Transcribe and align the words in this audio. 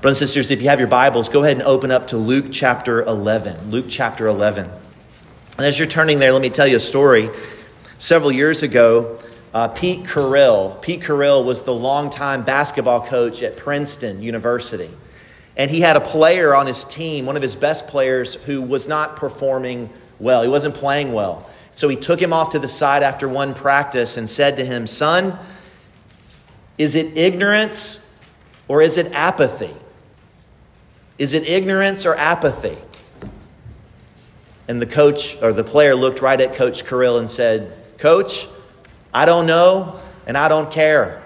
Brothers 0.00 0.22
and 0.22 0.30
sisters, 0.30 0.50
if 0.50 0.62
you 0.62 0.70
have 0.70 0.78
your 0.78 0.88
Bibles, 0.88 1.28
go 1.28 1.42
ahead 1.42 1.58
and 1.58 1.66
open 1.66 1.90
up 1.90 2.06
to 2.06 2.16
Luke 2.16 2.46
chapter 2.50 3.02
11. 3.02 3.70
Luke 3.70 3.84
chapter 3.86 4.28
11. 4.28 4.64
And 5.58 5.66
as 5.66 5.78
you're 5.78 5.86
turning 5.86 6.18
there, 6.18 6.32
let 6.32 6.40
me 6.40 6.48
tell 6.48 6.66
you 6.66 6.76
a 6.76 6.80
story. 6.80 7.28
Several 7.98 8.32
years 8.32 8.62
ago, 8.62 9.18
uh, 9.52 9.68
Pete 9.68 10.04
Carril. 10.04 10.80
Pete 10.80 11.02
Carril 11.02 11.44
was 11.44 11.64
the 11.64 11.74
longtime 11.74 12.44
basketball 12.44 13.04
coach 13.04 13.42
at 13.42 13.58
Princeton 13.58 14.22
University. 14.22 14.88
And 15.58 15.70
he 15.70 15.82
had 15.82 15.96
a 15.96 16.00
player 16.00 16.54
on 16.54 16.66
his 16.66 16.86
team, 16.86 17.26
one 17.26 17.36
of 17.36 17.42
his 17.42 17.54
best 17.54 17.86
players, 17.86 18.36
who 18.36 18.62
was 18.62 18.88
not 18.88 19.16
performing 19.16 19.90
well. 20.18 20.42
He 20.42 20.48
wasn't 20.48 20.74
playing 20.74 21.12
well. 21.12 21.50
So 21.72 21.90
he 21.90 21.96
took 21.96 22.22
him 22.22 22.32
off 22.32 22.48
to 22.52 22.58
the 22.58 22.68
side 22.68 23.02
after 23.02 23.28
one 23.28 23.52
practice 23.52 24.16
and 24.16 24.30
said 24.30 24.56
to 24.56 24.64
him, 24.64 24.86
Son, 24.86 25.38
is 26.78 26.94
it 26.94 27.18
ignorance 27.18 28.10
or 28.66 28.80
is 28.80 28.96
it 28.96 29.12
apathy? 29.12 29.74
Is 31.20 31.34
it 31.34 31.46
ignorance 31.46 32.06
or 32.06 32.14
apathy? 32.14 32.78
And 34.68 34.80
the 34.80 34.86
coach 34.86 35.36
or 35.42 35.52
the 35.52 35.62
player 35.62 35.94
looked 35.94 36.22
right 36.22 36.40
at 36.40 36.54
Coach 36.54 36.82
Carril 36.86 37.18
and 37.18 37.28
said, 37.28 37.76
Coach, 37.98 38.48
I 39.12 39.26
don't 39.26 39.46
know 39.46 40.00
and 40.26 40.38
I 40.38 40.48
don't 40.48 40.72
care. 40.72 41.22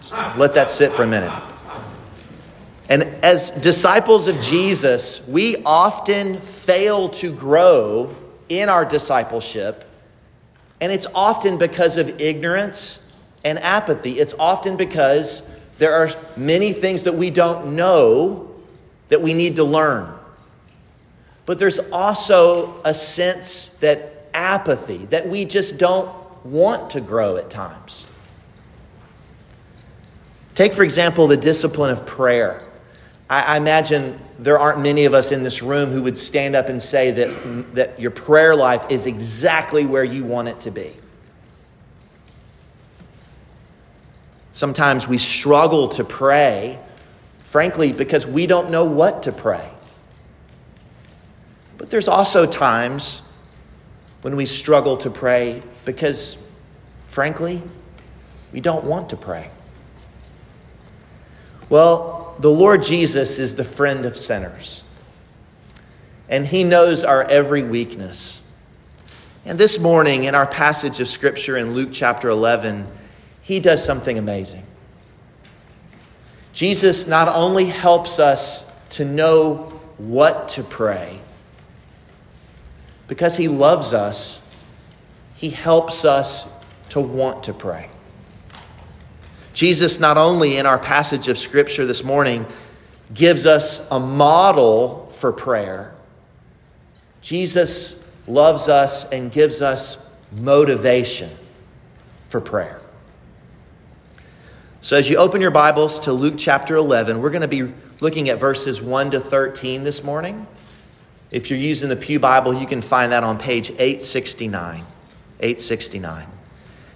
Just 0.00 0.14
let 0.38 0.54
that 0.54 0.70
sit 0.70 0.90
for 0.90 1.02
a 1.02 1.06
minute. 1.06 1.34
And 2.88 3.02
as 3.22 3.50
disciples 3.50 4.26
of 4.26 4.40
Jesus, 4.40 5.20
we 5.28 5.56
often 5.66 6.40
fail 6.40 7.10
to 7.10 7.30
grow 7.30 8.16
in 8.48 8.70
our 8.70 8.86
discipleship, 8.86 9.90
and 10.80 10.90
it's 10.90 11.06
often 11.14 11.58
because 11.58 11.98
of 11.98 12.20
ignorance 12.20 13.02
and 13.44 13.58
apathy. 13.58 14.18
It's 14.18 14.34
often 14.38 14.76
because 14.76 15.42
there 15.78 15.94
are 15.94 16.08
many 16.36 16.72
things 16.72 17.04
that 17.04 17.14
we 17.14 17.30
don't 17.30 17.74
know 17.74 18.50
that 19.08 19.20
we 19.20 19.34
need 19.34 19.56
to 19.56 19.64
learn. 19.64 20.12
But 21.44 21.58
there's 21.58 21.80
also 21.90 22.80
a 22.84 22.94
sense 22.94 23.70
that 23.80 24.28
apathy, 24.32 25.06
that 25.06 25.28
we 25.28 25.44
just 25.44 25.78
don't 25.78 26.10
want 26.44 26.90
to 26.90 27.00
grow 27.00 27.36
at 27.36 27.50
times. 27.50 28.06
Take, 30.54 30.72
for 30.72 30.82
example, 30.82 31.26
the 31.26 31.36
discipline 31.36 31.90
of 31.90 32.04
prayer. 32.06 32.62
I, 33.28 33.56
imagine 33.56 34.18
there 34.38 34.58
aren't 34.58 34.80
many 34.80 35.06
of 35.06 35.14
us 35.14 35.32
in 35.32 35.42
this 35.42 35.62
room 35.62 35.90
who 35.90 36.02
would 36.02 36.18
stand 36.18 36.54
up 36.54 36.68
and 36.68 36.80
say 36.80 37.10
that, 37.12 37.74
that 37.74 37.98
your 37.98 38.10
prayer 38.10 38.54
life 38.54 38.90
is 38.90 39.06
exactly 39.06 39.86
where 39.86 40.04
you 40.04 40.24
want 40.24 40.48
it 40.48 40.60
to 40.60 40.70
be. 40.70 40.94
Sometimes 44.52 45.08
we 45.08 45.16
struggle 45.16 45.88
to 45.88 46.04
pray, 46.04 46.78
frankly, 47.38 47.92
because 47.92 48.26
we 48.26 48.46
don't 48.46 48.70
know 48.70 48.84
what 48.84 49.22
to 49.24 49.32
pray. 49.32 49.68
But 51.78 51.88
there's 51.88 52.06
also 52.06 52.46
times 52.46 53.22
when 54.20 54.36
we 54.36 54.46
struggle 54.46 54.98
to 54.98 55.10
pray 55.10 55.62
because, 55.86 56.36
frankly, 57.04 57.62
we 58.52 58.60
don't 58.60 58.84
want 58.84 59.08
to 59.10 59.16
pray. 59.16 59.50
Well, 61.70 62.36
the 62.38 62.50
Lord 62.50 62.82
Jesus 62.82 63.38
is 63.38 63.54
the 63.54 63.64
friend 63.64 64.04
of 64.04 64.16
sinners, 64.16 64.84
and 66.28 66.46
He 66.46 66.62
knows 66.62 67.04
our 67.04 67.24
every 67.24 67.62
weakness. 67.62 68.42
And 69.46 69.58
this 69.58 69.78
morning, 69.78 70.24
in 70.24 70.34
our 70.34 70.46
passage 70.46 71.00
of 71.00 71.08
Scripture 71.08 71.56
in 71.56 71.74
Luke 71.74 71.88
chapter 71.90 72.28
11, 72.28 72.86
he 73.42 73.60
does 73.60 73.84
something 73.84 74.18
amazing. 74.18 74.64
Jesus 76.52 77.06
not 77.06 77.28
only 77.28 77.66
helps 77.66 78.18
us 78.18 78.70
to 78.90 79.04
know 79.04 79.80
what 79.98 80.48
to 80.48 80.62
pray, 80.62 81.20
because 83.08 83.36
he 83.36 83.48
loves 83.48 83.92
us, 83.92 84.42
he 85.34 85.50
helps 85.50 86.04
us 86.04 86.48
to 86.90 87.00
want 87.00 87.44
to 87.44 87.52
pray. 87.52 87.88
Jesus, 89.54 89.98
not 90.00 90.16
only 90.16 90.56
in 90.56 90.66
our 90.66 90.78
passage 90.78 91.28
of 91.28 91.36
Scripture 91.36 91.84
this 91.84 92.04
morning, 92.04 92.46
gives 93.12 93.44
us 93.44 93.86
a 93.90 94.00
model 94.00 95.08
for 95.10 95.32
prayer, 95.32 95.94
Jesus 97.20 98.02
loves 98.26 98.68
us 98.68 99.04
and 99.10 99.30
gives 99.30 99.62
us 99.62 99.98
motivation 100.32 101.30
for 102.28 102.40
prayer. 102.40 102.81
So, 104.84 104.96
as 104.96 105.08
you 105.08 105.16
open 105.16 105.40
your 105.40 105.52
Bibles 105.52 106.00
to 106.00 106.12
Luke 106.12 106.34
chapter 106.36 106.74
11, 106.74 107.20
we're 107.20 107.30
going 107.30 107.42
to 107.42 107.46
be 107.46 107.72
looking 108.00 108.30
at 108.30 108.40
verses 108.40 108.82
1 108.82 109.12
to 109.12 109.20
13 109.20 109.84
this 109.84 110.02
morning. 110.02 110.44
If 111.30 111.50
you're 111.50 111.58
using 111.60 111.88
the 111.88 111.94
Pew 111.94 112.18
Bible, 112.18 112.52
you 112.52 112.66
can 112.66 112.80
find 112.80 113.12
that 113.12 113.22
on 113.22 113.38
page 113.38 113.70
869. 113.70 114.84
869. 115.38 116.26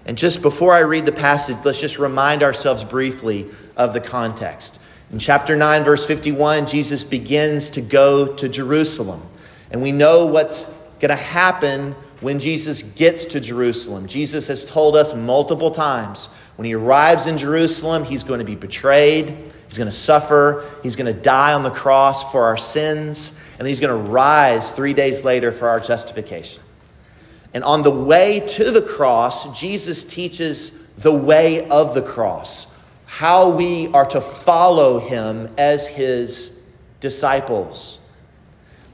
And 0.05 0.19
just 0.19 0.43
before 0.43 0.73
I 0.73 0.81
read 0.81 1.07
the 1.07 1.13
passage, 1.13 1.59
let's 1.65 1.81
just 1.81 2.01
remind 2.01 2.43
ourselves 2.43 2.83
briefly 2.83 3.49
of 3.77 3.95
the 3.95 4.01
context. 4.01 4.81
In 5.13 5.21
chapter 5.21 5.55
9, 5.55 5.85
verse 5.85 6.05
51, 6.05 6.67
Jesus 6.67 7.05
begins 7.05 7.71
to 7.71 7.81
go 7.81 8.35
to 8.35 8.49
Jerusalem. 8.49 9.23
And 9.71 9.81
we 9.81 9.93
know 9.93 10.27
what's 10.27 10.65
going 10.99 11.11
to 11.11 11.15
happen 11.15 11.95
when 12.21 12.39
Jesus 12.39 12.83
gets 12.83 13.27
to 13.27 13.41
Jerusalem. 13.41 14.07
Jesus 14.07 14.49
has 14.49 14.65
told 14.65 14.97
us 14.97 15.15
multiple 15.15 15.71
times 15.71 16.29
when 16.57 16.65
he 16.65 16.75
arrives 16.75 17.27
in 17.27 17.37
Jerusalem, 17.37 18.05
he's 18.05 18.25
going 18.25 18.39
to 18.39 18.45
be 18.45 18.55
betrayed, 18.55 19.37
he's 19.69 19.77
going 19.77 19.89
to 19.89 19.93
suffer, 19.93 20.65
he's 20.83 20.97
going 20.97 21.13
to 21.13 21.21
die 21.21 21.53
on 21.53 21.63
the 21.63 21.71
cross 21.71 22.31
for 22.33 22.45
our 22.45 22.57
sins, 22.57 23.35
and 23.59 23.69
he's 23.69 23.81
going 23.81 24.05
to 24.05 24.11
rise 24.11 24.71
three 24.71 24.95
days 24.95 25.25
later 25.25 25.53
for 25.53 25.69
our 25.69 25.81
justification. 25.81 26.63
And 27.53 27.63
on 27.65 27.83
the 27.83 27.91
way 27.91 28.41
to 28.41 28.71
the 28.71 28.83
cross, 28.83 29.59
Jesus 29.59 30.05
teaches 30.05 30.73
the 30.99 31.13
way 31.13 31.69
of 31.69 31.95
the 31.95 32.03
cross, 32.03 32.67
how 33.05 33.51
we 33.51 33.89
are 33.89 34.07
to 34.07 34.21
follow 34.21 34.99
him 34.99 35.51
as 35.59 35.87
his 35.87 36.59
disciples. 37.01 38.01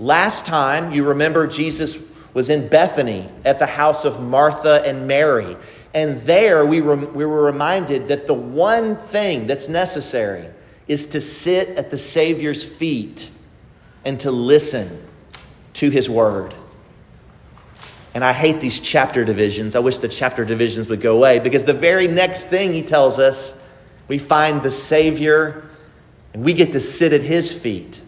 Last 0.01 0.47
time, 0.47 0.93
you 0.93 1.05
remember 1.05 1.47
Jesus 1.47 1.97
was 2.35 2.49
in 2.49 2.69
Bethany 2.69 3.29
at 3.45 3.59
the 3.59 3.67
house 3.67 4.05
of 4.05 4.21
Martha 4.21 4.83
and 4.87 5.07
Mary. 5.07 5.57
And 5.95 6.17
there 6.19 6.65
we, 6.65 6.81
we 6.81 7.27
were 7.27 7.45
reminded 7.45 8.09
that 8.09 8.27
the 8.27 8.35
one 8.35 8.97
thing 8.97 9.47
that's 9.47 9.69
necessary 9.69 10.49
is 10.89 11.07
to 11.09 11.21
sit 11.21 11.71
at 11.71 11.91
the 11.91 11.99
Savior's 11.99 12.65
feet 12.65 13.31
and 14.05 14.19
to 14.21 14.31
listen 14.31 15.07
to 15.75 15.91
his 15.91 16.09
word. 16.09 16.55
And 18.15 18.25
I 18.25 18.33
hate 18.33 18.61
these 18.61 18.81
chapter 18.81 19.25
divisions. 19.25 19.75
I 19.75 19.79
wish 19.79 19.99
the 19.99 20.09
chapter 20.09 20.45
divisions 20.45 20.89
would 20.89 21.01
go 21.01 21.17
away 21.17 21.39
because 21.39 21.65
the 21.65 21.75
very 21.75 22.07
next 22.07 22.49
thing 22.49 22.75
he 22.75 22.83
tells 22.83 23.19
us, 23.19 23.59
we 24.09 24.19
find 24.19 24.63
the 24.63 24.71
Savior 24.71 25.65
and 26.35 26.45
we 26.45 26.53
get 26.53 26.73
to 26.73 26.81
sit 26.81 27.13
at 27.13 27.23
his 27.23 27.55
feet 27.55 28.03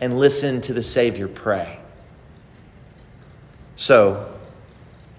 and 0.00 0.18
listen 0.18 0.60
to 0.62 0.72
the 0.72 0.82
Savior 0.82 1.28
pray. 1.28 1.78
So, 3.76 4.32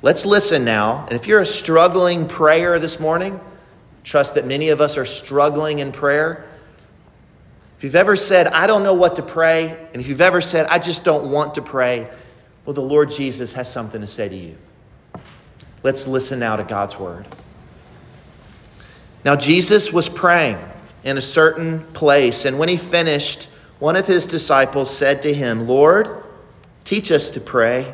let's 0.02 0.26
listen 0.26 0.64
now. 0.64 1.06
And 1.06 1.14
if 1.14 1.28
you're 1.28 1.42
a 1.42 1.46
struggling 1.46 2.28
prayer 2.28 2.80
this 2.80 3.00
morning, 3.00 3.40
trust 4.04 4.36
that 4.36 4.46
many 4.46 4.70
of 4.70 4.80
us 4.80 4.98
are 4.98 5.06
struggling 5.06 5.80
in 5.80 5.92
prayer. 5.92 6.46
If 7.78 7.84
you've 7.84 7.96
ever 7.96 8.16
said, 8.16 8.48
I 8.48 8.68
don't 8.68 8.84
know 8.84 8.94
what 8.94 9.18
to 9.18 9.24
pray, 9.24 9.88
and 9.94 10.02
if 10.02 10.08
you've 10.08 10.22
ever 10.22 10.40
said, 10.40 10.68
I 10.68 10.80
just 10.80 11.04
don't 11.04 11.32
want 11.32 11.56
to 11.56 11.62
pray, 11.62 12.10
well, 12.66 12.74
the 12.74 12.82
Lord 12.82 13.10
Jesus 13.10 13.54
has 13.54 13.72
something 13.72 14.00
to 14.00 14.08
say 14.08 14.30
to 14.30 14.36
you. 14.36 14.58
Let's 15.84 16.08
listen 16.08 16.40
now 16.40 16.56
to 16.56 16.64
God's 16.64 16.98
word. 16.98 17.28
Now, 19.26 19.36
Jesus 19.36 19.92
was 19.92 20.08
praying 20.08 20.58
in 21.04 21.18
a 21.18 21.22
certain 21.22 21.81
place, 21.94 22.46
and 22.46 22.58
when 22.58 22.69
he 22.69 22.78
finished, 22.78 23.50
one 23.80 23.96
of 23.96 24.08
his 24.08 24.25
disciples 24.25 24.96
said 24.96 25.22
to 25.24 25.34
him, 25.34 25.68
Lord, 25.68 26.24
teach 26.86 27.12
us 27.12 27.30
to 27.31 27.42
pray 27.42 27.94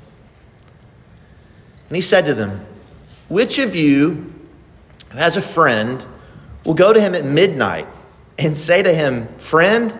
and 1.91 1.97
he 1.97 2.01
said 2.01 2.23
to 2.23 2.33
them, 2.33 2.65
Which 3.27 3.59
of 3.59 3.75
you 3.75 4.33
who 5.09 5.17
has 5.17 5.35
a 5.35 5.41
friend 5.41 6.07
will 6.65 6.73
go 6.73 6.93
to 6.93 7.01
him 7.01 7.13
at 7.13 7.25
midnight 7.25 7.85
and 8.39 8.55
say 8.55 8.81
to 8.81 8.93
him, 8.93 9.27
Friend, 9.35 9.99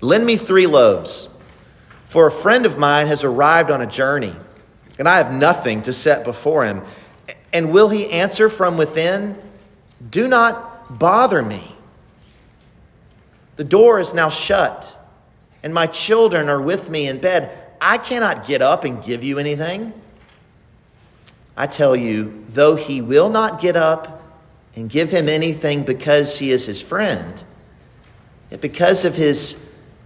lend 0.00 0.24
me 0.24 0.36
three 0.36 0.68
loaves. 0.68 1.28
For 2.04 2.28
a 2.28 2.30
friend 2.30 2.64
of 2.64 2.78
mine 2.78 3.08
has 3.08 3.24
arrived 3.24 3.72
on 3.72 3.80
a 3.82 3.88
journey, 3.88 4.36
and 5.00 5.08
I 5.08 5.16
have 5.16 5.32
nothing 5.32 5.82
to 5.82 5.92
set 5.92 6.22
before 6.22 6.64
him. 6.64 6.82
And 7.52 7.72
will 7.72 7.88
he 7.88 8.08
answer 8.08 8.48
from 8.48 8.76
within, 8.76 9.36
Do 10.08 10.28
not 10.28 10.96
bother 10.96 11.42
me? 11.42 11.74
The 13.56 13.64
door 13.64 13.98
is 13.98 14.14
now 14.14 14.28
shut, 14.28 14.96
and 15.64 15.74
my 15.74 15.88
children 15.88 16.48
are 16.48 16.62
with 16.62 16.88
me 16.88 17.08
in 17.08 17.18
bed. 17.18 17.50
I 17.80 17.98
cannot 17.98 18.46
get 18.46 18.62
up 18.62 18.84
and 18.84 19.02
give 19.02 19.24
you 19.24 19.40
anything. 19.40 19.92
I 21.56 21.66
tell 21.66 21.96
you, 21.96 22.44
though 22.48 22.76
he 22.76 23.00
will 23.00 23.30
not 23.30 23.60
get 23.60 23.76
up 23.76 24.22
and 24.74 24.90
give 24.90 25.10
him 25.10 25.28
anything 25.28 25.84
because 25.84 26.38
he 26.38 26.50
is 26.50 26.66
his 26.66 26.82
friend, 26.82 27.42
yet 28.50 28.60
because 28.60 29.04
of 29.04 29.14
his 29.14 29.56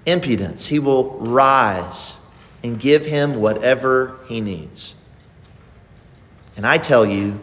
impudence, 0.06 0.66
he 0.66 0.78
will 0.78 1.18
rise 1.18 2.18
and 2.62 2.78
give 2.78 3.06
him 3.06 3.34
whatever 3.34 4.18
he 4.28 4.40
needs. 4.40 4.94
And 6.56 6.66
I 6.66 6.78
tell 6.78 7.04
you, 7.04 7.40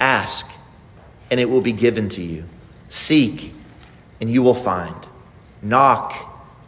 ask, 0.00 0.50
and 1.30 1.38
it 1.38 1.48
will 1.48 1.60
be 1.60 1.72
given 1.72 2.08
to 2.10 2.22
you. 2.22 2.44
Seek, 2.88 3.52
and 4.20 4.30
you 4.30 4.42
will 4.42 4.54
find. 4.54 5.08
Knock, 5.62 6.14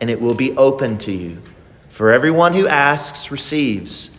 and 0.00 0.10
it 0.10 0.20
will 0.20 0.34
be 0.34 0.56
open 0.56 0.98
to 0.98 1.12
you. 1.12 1.42
For 1.88 2.12
everyone 2.12 2.52
who 2.52 2.68
asks 2.68 3.30
receives, 3.30 4.10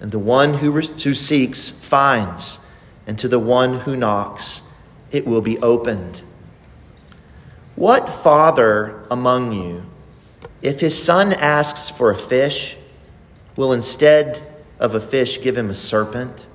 and 0.00 0.10
the 0.10 0.18
one 0.18 0.54
who, 0.54 0.70
re- 0.72 0.86
who 0.86 1.14
seeks 1.14 1.70
finds, 1.70 2.58
and 3.06 3.18
to 3.18 3.28
the 3.28 3.38
one 3.38 3.80
who 3.80 3.96
knocks 3.96 4.62
it 5.10 5.26
will 5.26 5.40
be 5.40 5.58
opened. 5.58 6.22
What 7.74 8.08
father 8.08 9.04
among 9.10 9.52
you, 9.52 9.84
if 10.62 10.80
his 10.80 11.00
son 11.00 11.32
asks 11.32 11.90
for 11.90 12.10
a 12.10 12.16
fish, 12.16 12.76
will 13.56 13.72
instead 13.72 14.46
of 14.78 14.94
a 14.94 15.00
fish 15.00 15.40
give 15.40 15.56
him 15.56 15.70
a 15.70 15.74
serpent? 15.74 16.46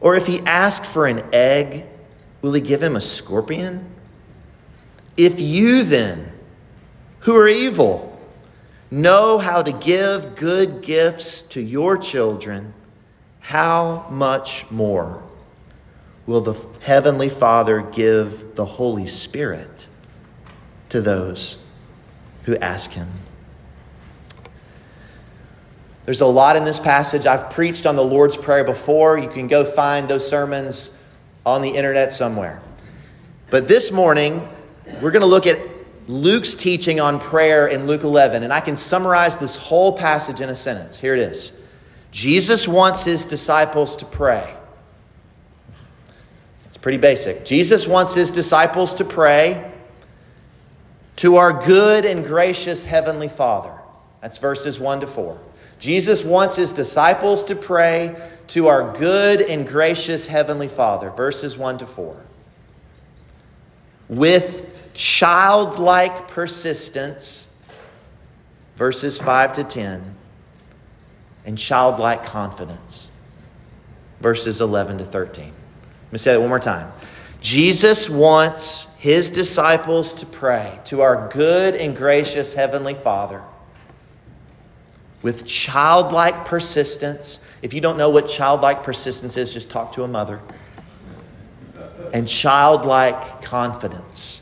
Or 0.00 0.14
if 0.14 0.26
he 0.26 0.40
asks 0.40 0.90
for 0.90 1.06
an 1.06 1.24
egg, 1.32 1.86
will 2.42 2.52
he 2.52 2.60
give 2.60 2.82
him 2.82 2.96
a 2.96 3.00
scorpion? 3.00 3.86
If 5.16 5.40
you 5.40 5.82
then, 5.82 6.32
who 7.20 7.34
are 7.34 7.48
evil, 7.48 8.15
know 8.90 9.38
how 9.38 9.62
to 9.62 9.72
give 9.72 10.34
good 10.34 10.82
gifts 10.82 11.42
to 11.42 11.60
your 11.60 11.96
children, 11.96 12.74
how 13.40 14.06
much 14.10 14.70
more 14.70 15.22
will 16.26 16.40
the 16.40 16.54
Heavenly 16.80 17.28
Father 17.28 17.80
give 17.80 18.54
the 18.54 18.64
Holy 18.64 19.06
Spirit 19.06 19.88
to 20.88 21.00
those 21.00 21.58
who 22.44 22.56
ask 22.56 22.92
Him? 22.92 23.08
There's 26.04 26.20
a 26.20 26.26
lot 26.26 26.54
in 26.56 26.64
this 26.64 26.78
passage. 26.78 27.26
I've 27.26 27.50
preached 27.50 27.84
on 27.84 27.96
the 27.96 28.04
Lord's 28.04 28.36
Prayer 28.36 28.62
before. 28.62 29.18
You 29.18 29.28
can 29.28 29.48
go 29.48 29.64
find 29.64 30.08
those 30.08 30.26
sermons 30.26 30.92
on 31.44 31.62
the 31.62 31.70
internet 31.70 32.12
somewhere. 32.12 32.60
But 33.50 33.66
this 33.66 33.90
morning, 33.90 34.48
we're 35.00 35.10
going 35.10 35.22
to 35.22 35.26
look 35.26 35.48
at 35.48 35.58
Luke's 36.08 36.54
teaching 36.54 37.00
on 37.00 37.18
prayer 37.18 37.66
in 37.66 37.86
Luke 37.86 38.04
11, 38.04 38.42
and 38.42 38.52
I 38.52 38.60
can 38.60 38.76
summarize 38.76 39.38
this 39.38 39.56
whole 39.56 39.92
passage 39.92 40.40
in 40.40 40.48
a 40.48 40.54
sentence. 40.54 40.98
Here 40.98 41.14
it 41.14 41.20
is 41.20 41.52
Jesus 42.12 42.68
wants 42.68 43.04
his 43.04 43.24
disciples 43.24 43.96
to 43.98 44.04
pray. 44.04 44.54
It's 46.66 46.76
pretty 46.76 46.98
basic. 46.98 47.44
Jesus 47.44 47.86
wants 47.86 48.14
his 48.14 48.30
disciples 48.30 48.94
to 48.96 49.04
pray 49.04 49.72
to 51.16 51.36
our 51.36 51.52
good 51.52 52.04
and 52.04 52.24
gracious 52.24 52.84
Heavenly 52.84 53.28
Father. 53.28 53.72
That's 54.20 54.38
verses 54.38 54.78
1 54.78 55.00
to 55.00 55.06
4. 55.06 55.38
Jesus 55.78 56.24
wants 56.24 56.56
his 56.56 56.72
disciples 56.72 57.44
to 57.44 57.54
pray 57.54 58.16
to 58.48 58.68
our 58.68 58.92
good 58.92 59.42
and 59.42 59.66
gracious 59.66 60.26
Heavenly 60.26 60.68
Father, 60.68 61.10
verses 61.10 61.58
1 61.58 61.78
to 61.78 61.86
4. 61.86 62.16
With 64.08 64.75
childlike 64.96 66.26
persistence, 66.28 67.48
verses 68.76 69.18
5 69.18 69.52
to 69.52 69.64
10, 69.64 70.14
and 71.44 71.58
childlike 71.58 72.24
confidence, 72.24 73.12
verses 74.20 74.60
11 74.60 74.98
to 74.98 75.04
13. 75.04 75.44
Let 75.44 76.12
me 76.12 76.18
say 76.18 76.32
that 76.32 76.40
one 76.40 76.48
more 76.48 76.58
time. 76.58 76.90
Jesus 77.42 78.08
wants 78.08 78.88
his 78.96 79.28
disciples 79.28 80.14
to 80.14 80.26
pray 80.26 80.80
to 80.86 81.02
our 81.02 81.28
good 81.28 81.74
and 81.74 81.94
gracious 81.94 82.54
Heavenly 82.54 82.94
Father 82.94 83.42
with 85.20 85.44
childlike 85.44 86.46
persistence. 86.46 87.40
If 87.60 87.74
you 87.74 87.82
don't 87.82 87.98
know 87.98 88.08
what 88.08 88.26
childlike 88.28 88.82
persistence 88.82 89.36
is, 89.36 89.52
just 89.52 89.70
talk 89.70 89.92
to 89.92 90.04
a 90.04 90.08
mother. 90.08 90.40
And 92.14 92.26
childlike 92.26 93.42
confidence. 93.42 94.40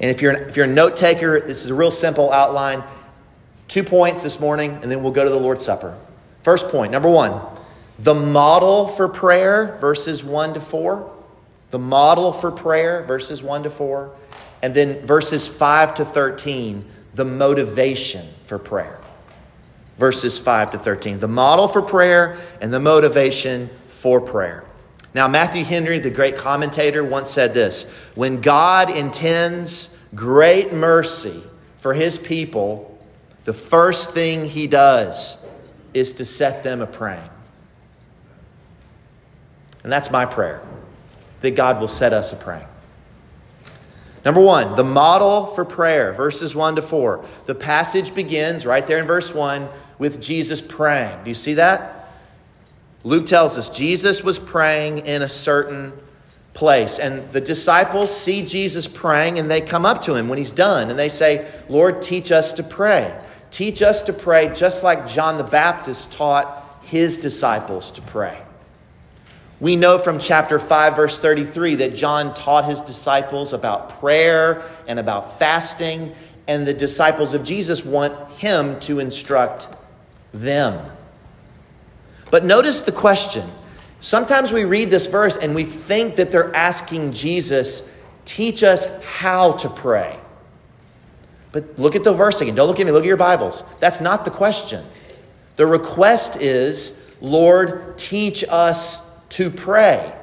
And 0.00 0.10
if 0.10 0.20
you're, 0.20 0.34
if 0.34 0.56
you're 0.56 0.66
a 0.66 0.68
note 0.68 0.96
taker, 0.96 1.40
this 1.40 1.64
is 1.64 1.70
a 1.70 1.74
real 1.74 1.90
simple 1.90 2.30
outline. 2.32 2.84
Two 3.68 3.82
points 3.82 4.22
this 4.22 4.38
morning, 4.38 4.72
and 4.82 4.90
then 4.90 5.02
we'll 5.02 5.12
go 5.12 5.24
to 5.24 5.30
the 5.30 5.38
Lord's 5.38 5.64
Supper. 5.64 5.98
First 6.40 6.68
point, 6.68 6.92
number 6.92 7.10
one, 7.10 7.40
the 7.98 8.14
model 8.14 8.86
for 8.86 9.08
prayer, 9.08 9.76
verses 9.80 10.22
1 10.22 10.54
to 10.54 10.60
4. 10.60 11.12
The 11.70 11.78
model 11.78 12.32
for 12.32 12.50
prayer, 12.50 13.02
verses 13.02 13.42
1 13.42 13.64
to 13.64 13.70
4. 13.70 14.14
And 14.62 14.74
then 14.74 15.04
verses 15.06 15.48
5 15.48 15.94
to 15.94 16.04
13, 16.04 16.84
the 17.14 17.24
motivation 17.24 18.28
for 18.44 18.58
prayer. 18.58 19.00
Verses 19.96 20.38
5 20.38 20.72
to 20.72 20.78
13. 20.78 21.18
The 21.18 21.28
model 21.28 21.68
for 21.68 21.80
prayer 21.80 22.36
and 22.60 22.72
the 22.72 22.80
motivation 22.80 23.70
for 23.88 24.20
prayer. 24.20 24.65
Now, 25.16 25.28
Matthew 25.28 25.64
Henry, 25.64 25.98
the 25.98 26.10
great 26.10 26.36
commentator, 26.36 27.02
once 27.02 27.30
said 27.30 27.54
this 27.54 27.84
When 28.14 28.42
God 28.42 28.94
intends 28.94 29.88
great 30.14 30.74
mercy 30.74 31.42
for 31.76 31.94
his 31.94 32.18
people, 32.18 32.98
the 33.44 33.54
first 33.54 34.10
thing 34.10 34.44
he 34.44 34.66
does 34.66 35.38
is 35.94 36.12
to 36.14 36.26
set 36.26 36.62
them 36.62 36.82
a 36.82 36.86
praying. 36.86 37.30
And 39.82 39.90
that's 39.90 40.10
my 40.10 40.26
prayer 40.26 40.60
that 41.40 41.52
God 41.52 41.80
will 41.80 41.88
set 41.88 42.12
us 42.12 42.34
a 42.34 42.36
praying. 42.36 42.68
Number 44.22 44.42
one, 44.42 44.74
the 44.74 44.84
model 44.84 45.46
for 45.46 45.64
prayer, 45.64 46.12
verses 46.12 46.54
1 46.54 46.76
to 46.76 46.82
4. 46.82 47.24
The 47.46 47.54
passage 47.54 48.14
begins 48.14 48.66
right 48.66 48.86
there 48.86 48.98
in 48.98 49.06
verse 49.06 49.32
1 49.32 49.66
with 49.98 50.20
Jesus 50.20 50.60
praying. 50.60 51.24
Do 51.24 51.30
you 51.30 51.34
see 51.34 51.54
that? 51.54 51.95
Luke 53.06 53.26
tells 53.26 53.56
us 53.56 53.70
Jesus 53.70 54.24
was 54.24 54.36
praying 54.36 54.98
in 55.06 55.22
a 55.22 55.28
certain 55.28 55.92
place. 56.54 56.98
And 56.98 57.30
the 57.30 57.40
disciples 57.40 58.14
see 58.14 58.44
Jesus 58.44 58.88
praying 58.88 59.38
and 59.38 59.48
they 59.48 59.60
come 59.60 59.86
up 59.86 60.02
to 60.02 60.16
him 60.16 60.28
when 60.28 60.38
he's 60.38 60.52
done 60.52 60.90
and 60.90 60.98
they 60.98 61.08
say, 61.08 61.48
Lord, 61.68 62.02
teach 62.02 62.32
us 62.32 62.52
to 62.54 62.64
pray. 62.64 63.16
Teach 63.52 63.80
us 63.80 64.02
to 64.02 64.12
pray 64.12 64.52
just 64.52 64.82
like 64.82 65.06
John 65.06 65.38
the 65.38 65.44
Baptist 65.44 66.10
taught 66.10 66.80
his 66.82 67.16
disciples 67.16 67.92
to 67.92 68.02
pray. 68.02 68.42
We 69.60 69.76
know 69.76 70.00
from 70.00 70.18
chapter 70.18 70.58
5, 70.58 70.96
verse 70.96 71.16
33, 71.16 71.76
that 71.76 71.94
John 71.94 72.34
taught 72.34 72.64
his 72.64 72.80
disciples 72.80 73.52
about 73.52 74.00
prayer 74.00 74.68
and 74.88 74.98
about 74.98 75.38
fasting, 75.38 76.12
and 76.48 76.66
the 76.66 76.74
disciples 76.74 77.34
of 77.34 77.44
Jesus 77.44 77.84
want 77.84 78.32
him 78.32 78.80
to 78.80 78.98
instruct 78.98 79.68
them. 80.34 80.90
But 82.36 82.44
notice 82.44 82.82
the 82.82 82.92
question. 82.92 83.50
Sometimes 84.00 84.52
we 84.52 84.66
read 84.66 84.90
this 84.90 85.06
verse 85.06 85.38
and 85.38 85.54
we 85.54 85.64
think 85.64 86.16
that 86.16 86.30
they're 86.30 86.54
asking 86.54 87.12
Jesus, 87.12 87.88
teach 88.26 88.62
us 88.62 88.86
how 89.02 89.52
to 89.52 89.70
pray. 89.70 90.18
But 91.50 91.78
look 91.78 91.96
at 91.96 92.04
the 92.04 92.12
verse 92.12 92.42
again. 92.42 92.54
Don't 92.54 92.68
look 92.68 92.78
at 92.78 92.84
me, 92.84 92.92
look 92.92 93.04
at 93.04 93.08
your 93.08 93.16
Bibles. 93.16 93.64
That's 93.80 94.02
not 94.02 94.26
the 94.26 94.30
question. 94.30 94.84
The 95.54 95.66
request 95.66 96.36
is, 96.36 97.00
Lord, 97.22 97.96
teach 97.96 98.44
us 98.50 99.00
to 99.30 99.48
pray. 99.48 100.14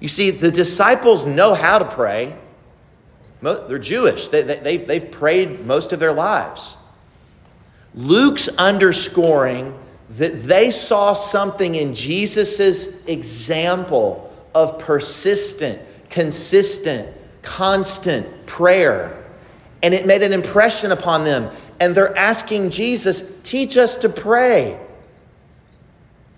You 0.00 0.08
see, 0.08 0.30
the 0.30 0.50
disciples 0.50 1.26
know 1.26 1.52
how 1.52 1.78
to 1.78 1.84
pray. 1.84 2.38
They're 3.42 3.78
Jewish, 3.78 4.28
they, 4.28 4.44
have 4.44 4.64
they, 4.64 4.78
they've 4.78 5.10
prayed 5.10 5.66
most 5.66 5.92
of 5.92 6.00
their 6.00 6.14
lives. 6.14 6.78
Luke's 7.94 8.48
underscoring 8.48 9.78
that 10.10 10.34
they 10.44 10.70
saw 10.70 11.12
something 11.12 11.74
in 11.74 11.94
Jesus' 11.94 13.04
example 13.06 14.32
of 14.54 14.78
persistent, 14.78 15.80
consistent, 16.08 17.14
constant 17.42 18.46
prayer. 18.46 19.24
And 19.82 19.92
it 19.92 20.06
made 20.06 20.22
an 20.22 20.32
impression 20.32 20.92
upon 20.92 21.24
them. 21.24 21.54
And 21.80 21.94
they're 21.94 22.16
asking 22.16 22.70
Jesus, 22.70 23.22
teach 23.42 23.76
us 23.76 23.98
to 23.98 24.08
pray. 24.08 24.80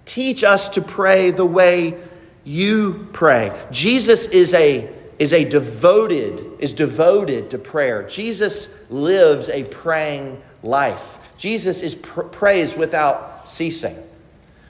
Teach 0.04 0.42
us 0.42 0.70
to 0.70 0.80
pray 0.80 1.30
the 1.30 1.46
way 1.46 1.96
you 2.44 3.08
pray. 3.12 3.56
Jesus 3.70 4.26
is 4.26 4.54
a 4.54 4.94
is 5.18 5.32
a 5.32 5.44
devoted 5.44 6.46
is 6.60 6.72
devoted 6.72 7.50
to 7.50 7.58
prayer. 7.58 8.04
Jesus 8.04 8.68
lives 8.88 9.48
a 9.48 9.64
praying 9.64 10.40
life. 10.62 11.18
Jesus 11.36 11.82
is 11.82 11.96
pr- 11.96 12.22
prays 12.22 12.76
without 12.76 13.37
ceasing. 13.48 13.96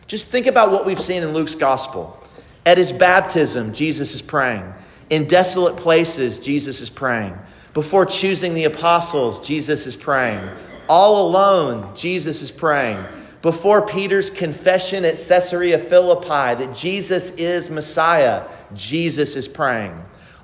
Just 0.07 0.29
think 0.29 0.47
about 0.47 0.71
what 0.71 0.87
we've 0.87 1.01
seen 1.01 1.23
in 1.23 1.35
Luke's 1.35 1.55
gospel. 1.55 2.19
At 2.65 2.79
his 2.79 2.93
baptism, 2.93 3.73
Jesus 3.73 4.15
is 4.15 4.23
praying. 4.23 4.73
In 5.11 5.27
desolate 5.27 5.77
places, 5.77 6.39
Jesus 6.39 6.81
is 6.81 6.91
praying. 6.91 7.37
Before 7.75 8.05
choosing 8.05 8.55
the 8.55 8.65
apostles, 8.65 9.47
Jesus 9.47 9.87
is 9.87 9.97
praying. 9.97 10.41
All 10.89 11.29
alone, 11.29 11.95
Jesus 11.95 12.43
is 12.43 12.51
praying. 12.51 13.03
Before 13.43 13.87
Peter's 13.87 14.31
confession 14.31 15.05
at 15.05 15.15
Caesarea 15.15 15.79
Philippi 15.79 16.29
that 16.65 16.75
Jesus 16.75 17.31
is 17.33 17.71
Messiah, 17.71 18.49
Jesus 18.75 19.37
is 19.37 19.47
praying. 19.47 19.97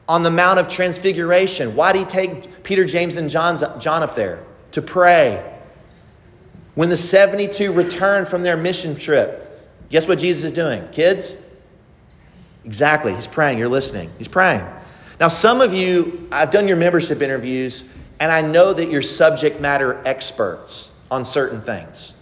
On 0.07 0.23
the 0.23 0.31
Mount 0.31 0.59
of 0.59 0.69
Transfiguration, 0.69 1.75
why 1.75 1.93
did 1.93 2.00
he 2.00 2.05
take 2.05 2.62
Peter, 2.62 2.85
James, 2.85 3.17
and 3.17 3.29
John's, 3.29 3.62
John 3.79 4.03
up 4.03 4.14
there? 4.14 4.45
To 4.73 4.83
pray. 4.83 5.53
When 6.75 6.90
the 6.90 6.97
72 6.97 7.73
returned 7.73 8.28
from 8.28 8.43
their 8.43 8.57
mission 8.57 8.97
trip, 8.97 9.64
guess 9.90 10.09
what 10.09 10.19
Jesus 10.19 10.45
is 10.45 10.52
doing? 10.52 10.88
Kids, 10.88 11.37
Exactly. 12.64 13.14
He's 13.14 13.26
praying. 13.26 13.59
You're 13.59 13.69
listening. 13.69 14.11
He's 14.19 14.28
praying. 14.28 14.64
Now, 15.21 15.28
some 15.28 15.61
of 15.61 15.75
you, 15.75 16.28
I've 16.33 16.50
done 16.50 16.66
your 16.66 16.76
membership 16.76 17.23
interviews, 17.23 17.85
and 18.19 18.33
I 18.33 18.43
know 18.43 18.73
that 18.73 18.90
you're 18.90 19.02
subject 19.02 19.61
matter 19.61 20.02
experts 20.04 20.93
on 21.11 21.25
certain 21.25 21.61
things. 21.61 22.14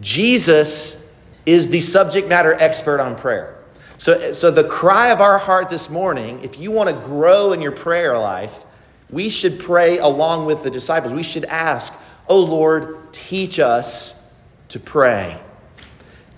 Jesus 0.00 1.02
is 1.46 1.68
the 1.68 1.80
subject 1.80 2.28
matter 2.28 2.54
expert 2.54 3.00
on 3.00 3.16
prayer. 3.16 3.58
So, 3.98 4.34
so 4.34 4.50
the 4.50 4.64
cry 4.64 5.08
of 5.08 5.20
our 5.20 5.38
heart 5.38 5.70
this 5.70 5.88
morning, 5.88 6.40
if 6.42 6.58
you 6.58 6.70
want 6.70 6.90
to 6.90 7.06
grow 7.06 7.52
in 7.52 7.62
your 7.62 7.72
prayer 7.72 8.18
life, 8.18 8.64
we 9.08 9.30
should 9.30 9.58
pray 9.58 9.98
along 9.98 10.44
with 10.44 10.64
the 10.64 10.70
disciples. 10.70 11.14
We 11.14 11.22
should 11.22 11.46
ask, 11.46 11.94
Oh 12.28 12.40
Lord, 12.40 13.05
teach 13.16 13.58
us 13.58 14.14
to 14.68 14.78
pray. 14.78 15.40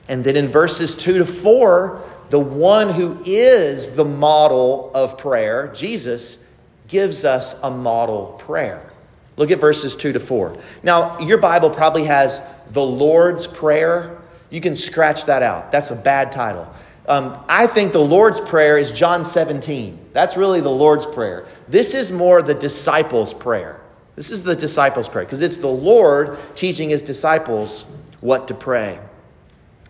And 0.09 0.23
then 0.23 0.37
in 0.37 0.47
verses 0.47 0.95
2 0.95 1.19
to 1.19 1.25
4, 1.27 2.03
the 2.31 2.39
one 2.39 2.91
who 2.91 3.21
is 3.25 3.91
the 3.93 4.05
model 4.05 4.91
of 4.95 5.19
prayer, 5.19 5.73
Jesus, 5.75 6.39
gives 6.87 7.25
us 7.25 7.57
a 7.63 7.71
model 7.71 8.39
prayer. 8.39 8.93
Look 9.37 9.51
at 9.51 9.59
verses 9.59 9.97
2 9.97 10.13
to 10.13 10.21
4. 10.21 10.57
Now, 10.83 11.19
your 11.21 11.39
Bible 11.39 11.71
probably 11.71 12.05
has 12.05 12.43
the 12.71 12.85
Lord's 12.85 13.47
Prayer. 13.47 14.19
You 14.51 14.61
can 14.61 14.75
scratch 14.75 15.27
that 15.27 15.43
out. 15.43 15.71
That's 15.71 15.91
a 15.91 15.97
bad 15.97 16.33
title. 16.33 16.73
Um, 17.07 17.43
I 17.49 17.67
think 17.67 17.93
the 17.93 18.01
Lord's 18.01 18.41
Prayer 18.41 18.79
is 18.79 18.93
John 18.93 19.25
17. 19.25 20.11
That's 20.13 20.37
really 20.37 20.61
the 20.61 20.71
Lord's 20.71 21.07
Prayer. 21.07 21.47
This 21.69 21.95
is 21.95 22.11
more 22.11 22.43
the 22.43 22.55
disciples' 22.55 23.33
prayer. 23.33 23.78
This 24.19 24.33
is 24.33 24.43
the 24.43 24.57
disciples' 24.57 25.09
prayer 25.09 25.25
because 25.25 25.43
it's 25.43 25.59
the 25.59 25.69
Lord 25.69 26.37
teaching 26.57 26.91
his 26.91 27.05
disciples 27.05 27.85
what 28.21 28.49
to 28.49 28.55
pray. 28.55 28.99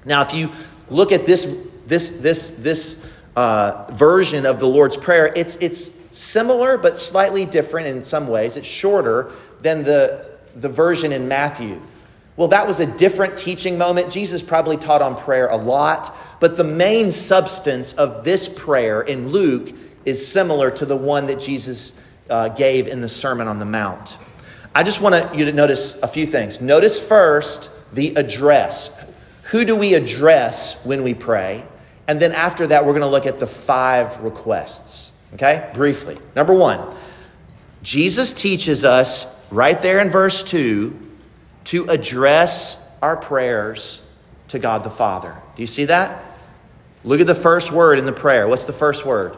Now, 0.04 0.20
if 0.20 0.34
you 0.34 0.50
look 0.90 1.12
at 1.12 1.24
this 1.24 1.56
this, 1.88 2.10
this, 2.10 2.50
this 2.50 3.02
uh, 3.34 3.86
version 3.92 4.44
of 4.44 4.60
the 4.60 4.66
Lord's 4.66 4.96
Prayer, 4.96 5.32
it's, 5.34 5.56
it's 5.56 5.90
similar 6.14 6.76
but 6.76 6.96
slightly 6.96 7.44
different 7.44 7.88
in 7.88 8.02
some 8.02 8.28
ways. 8.28 8.56
It's 8.56 8.66
shorter 8.66 9.32
than 9.60 9.82
the, 9.82 10.26
the 10.54 10.68
version 10.68 11.12
in 11.12 11.26
Matthew. 11.26 11.80
Well, 12.36 12.48
that 12.48 12.66
was 12.66 12.80
a 12.80 12.86
different 12.86 13.36
teaching 13.36 13.78
moment. 13.78 14.12
Jesus 14.12 14.42
probably 14.42 14.76
taught 14.76 15.00
on 15.00 15.16
prayer 15.16 15.48
a 15.48 15.56
lot, 15.56 16.14
but 16.38 16.56
the 16.56 16.64
main 16.64 17.10
substance 17.10 17.94
of 17.94 18.22
this 18.22 18.48
prayer 18.48 19.00
in 19.00 19.30
Luke 19.30 19.74
is 20.04 20.26
similar 20.26 20.70
to 20.72 20.84
the 20.84 20.96
one 20.96 21.26
that 21.26 21.40
Jesus 21.40 21.94
uh, 22.30 22.48
gave 22.48 22.86
in 22.86 23.00
the 23.00 23.08
Sermon 23.08 23.48
on 23.48 23.58
the 23.58 23.64
Mount. 23.64 24.18
I 24.74 24.82
just 24.82 25.00
want 25.00 25.34
you 25.34 25.44
to 25.46 25.52
notice 25.52 25.96
a 25.96 26.08
few 26.08 26.26
things. 26.26 26.60
Notice 26.60 27.00
first 27.00 27.70
the 27.92 28.14
address. 28.14 28.90
Who 29.44 29.64
do 29.64 29.74
we 29.74 29.94
address 29.94 30.74
when 30.84 31.02
we 31.02 31.14
pray? 31.14 31.64
And 32.06 32.20
then 32.20 32.32
after 32.32 32.66
that, 32.66 32.84
we're 32.84 32.92
going 32.92 33.02
to 33.02 33.08
look 33.08 33.26
at 33.26 33.38
the 33.38 33.46
five 33.46 34.18
requests. 34.20 35.12
Okay? 35.34 35.70
Briefly. 35.74 36.18
Number 36.36 36.54
one, 36.54 36.94
Jesus 37.82 38.32
teaches 38.32 38.84
us 38.84 39.26
right 39.50 39.80
there 39.80 40.00
in 40.00 40.10
verse 40.10 40.42
2 40.44 40.98
to 41.64 41.84
address 41.84 42.78
our 43.02 43.16
prayers 43.16 44.02
to 44.48 44.58
God 44.58 44.84
the 44.84 44.90
Father. 44.90 45.36
Do 45.56 45.62
you 45.62 45.66
see 45.66 45.86
that? 45.86 46.24
Look 47.04 47.20
at 47.20 47.26
the 47.26 47.34
first 47.34 47.72
word 47.72 47.98
in 47.98 48.06
the 48.06 48.12
prayer. 48.12 48.48
What's 48.48 48.64
the 48.64 48.72
first 48.72 49.04
word? 49.04 49.36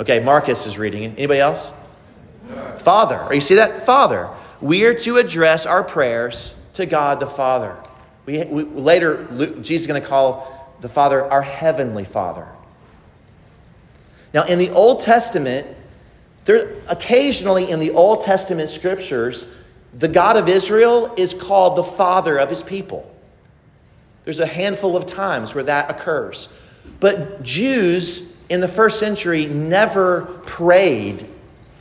Okay, 0.00 0.18
Marcus 0.18 0.66
is 0.66 0.78
reading 0.78 1.04
it. 1.04 1.18
Anybody 1.18 1.40
else? 1.40 1.74
Father. 2.78 3.20
Or 3.20 3.34
you 3.34 3.40
see 3.40 3.56
that? 3.56 3.82
Father. 3.82 4.30
We 4.62 4.84
are 4.84 4.94
to 4.94 5.18
address 5.18 5.66
our 5.66 5.84
prayers 5.84 6.58
to 6.72 6.86
God 6.86 7.20
the 7.20 7.26
Father. 7.26 7.76
We, 8.24 8.42
we 8.44 8.64
later, 8.64 9.28
Luke, 9.30 9.56
Jesus 9.56 9.82
is 9.82 9.86
going 9.86 10.00
to 10.00 10.08
call 10.08 10.74
the 10.80 10.88
Father, 10.88 11.30
our 11.30 11.42
heavenly 11.42 12.04
Father. 12.04 12.48
Now, 14.32 14.44
in 14.44 14.58
the 14.58 14.70
Old 14.70 15.02
Testament, 15.02 15.66
there 16.46 16.76
occasionally 16.88 17.70
in 17.70 17.78
the 17.78 17.90
Old 17.90 18.22
Testament 18.22 18.70
scriptures, 18.70 19.46
the 19.92 20.08
God 20.08 20.36
of 20.36 20.48
Israel 20.48 21.12
is 21.18 21.34
called 21.34 21.76
the 21.76 21.82
Father 21.82 22.38
of 22.38 22.48
his 22.48 22.62
people. 22.62 23.14
There's 24.24 24.40
a 24.40 24.46
handful 24.46 24.96
of 24.96 25.04
times 25.04 25.54
where 25.54 25.64
that 25.64 25.90
occurs. 25.90 26.48
But 27.00 27.42
Jews 27.42 28.29
in 28.50 28.60
the 28.60 28.68
first 28.68 28.98
century 28.98 29.46
never 29.46 30.22
prayed 30.44 31.26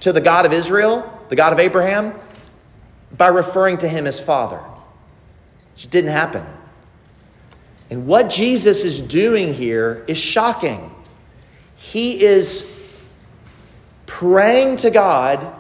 to 0.01 0.13
the 0.13 0.21
God 0.21 0.45
of 0.45 0.53
Israel, 0.53 1.19
the 1.27 1.35
God 1.35 1.51
of 1.51 1.59
Abraham, 1.59 2.17
by 3.17 3.27
referring 3.27 3.79
to 3.79 3.88
him 3.88 4.05
as 4.05 4.19
Father. 4.19 4.57
It 4.59 5.75
just 5.75 5.91
didn't 5.91 6.11
happen. 6.11 6.45
And 7.89 8.05
what 8.05 8.29
Jesus 8.29 8.83
is 8.83 9.01
doing 9.01 9.53
here 9.53 10.05
is 10.07 10.17
shocking. 10.17 10.93
He 11.75 12.23
is 12.23 12.71
praying 14.05 14.77
to 14.77 14.91
God 14.91 15.55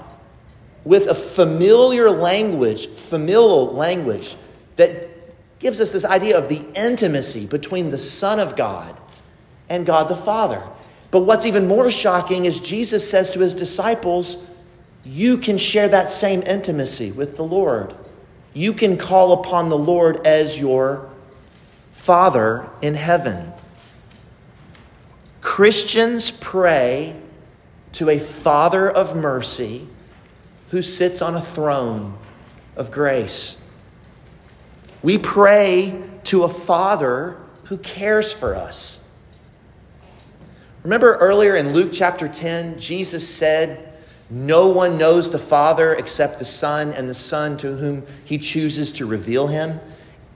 with 0.85 1.07
a 1.07 1.15
familiar 1.15 2.11
language, 2.11 2.87
familial 2.87 3.73
language, 3.73 4.35
that 4.75 5.07
gives 5.59 5.81
us 5.81 5.91
this 5.91 6.05
idea 6.05 6.37
of 6.37 6.49
the 6.49 6.63
intimacy 6.75 7.47
between 7.47 7.89
the 7.89 7.97
Son 7.97 8.39
of 8.39 8.55
God 8.55 8.95
and 9.67 9.85
God 9.85 10.07
the 10.07 10.15
Father. 10.15 10.63
But 11.11 11.21
what's 11.21 11.45
even 11.45 11.67
more 11.67 11.89
shocking 11.89 12.45
is 12.45 12.61
Jesus 12.61 13.09
says 13.09 13.31
to 13.31 13.39
his 13.39 13.55
disciples, 13.55 14.37
You 15.03 15.37
can 15.37 15.57
share 15.57 15.89
that 15.89 16.09
same 16.09 16.43
intimacy 16.45 17.11
with 17.11 17.35
the 17.35 17.43
Lord. 17.43 17.95
You 18.53 18.73
can 18.73 18.97
call 18.97 19.33
upon 19.33 19.69
the 19.69 19.77
Lord 19.77 20.25
as 20.25 20.59
your 20.59 21.09
Father 21.91 22.67
in 22.81 22.95
heaven. 22.95 23.51
Christians 25.41 26.31
pray 26.31 27.15
to 27.93 28.09
a 28.09 28.19
Father 28.19 28.89
of 28.89 29.15
mercy 29.15 29.87
who 30.69 30.81
sits 30.81 31.21
on 31.21 31.35
a 31.35 31.41
throne 31.41 32.17
of 32.75 32.91
grace. 32.91 33.57
We 35.01 35.17
pray 35.17 36.01
to 36.25 36.43
a 36.43 36.49
Father 36.49 37.37
who 37.65 37.77
cares 37.77 38.31
for 38.31 38.55
us. 38.55 38.98
Remember 40.83 41.15
earlier 41.15 41.55
in 41.55 41.73
Luke 41.73 41.89
chapter 41.91 42.27
10, 42.27 42.79
Jesus 42.79 43.27
said, 43.27 43.93
No 44.29 44.69
one 44.69 44.97
knows 44.97 45.29
the 45.29 45.39
Father 45.39 45.93
except 45.93 46.39
the 46.39 46.45
Son, 46.45 46.93
and 46.93 47.09
the 47.09 47.13
Son 47.13 47.57
to 47.57 47.75
whom 47.75 48.05
he 48.23 48.37
chooses 48.37 48.93
to 48.93 49.05
reveal 49.05 49.47
him. 49.47 49.79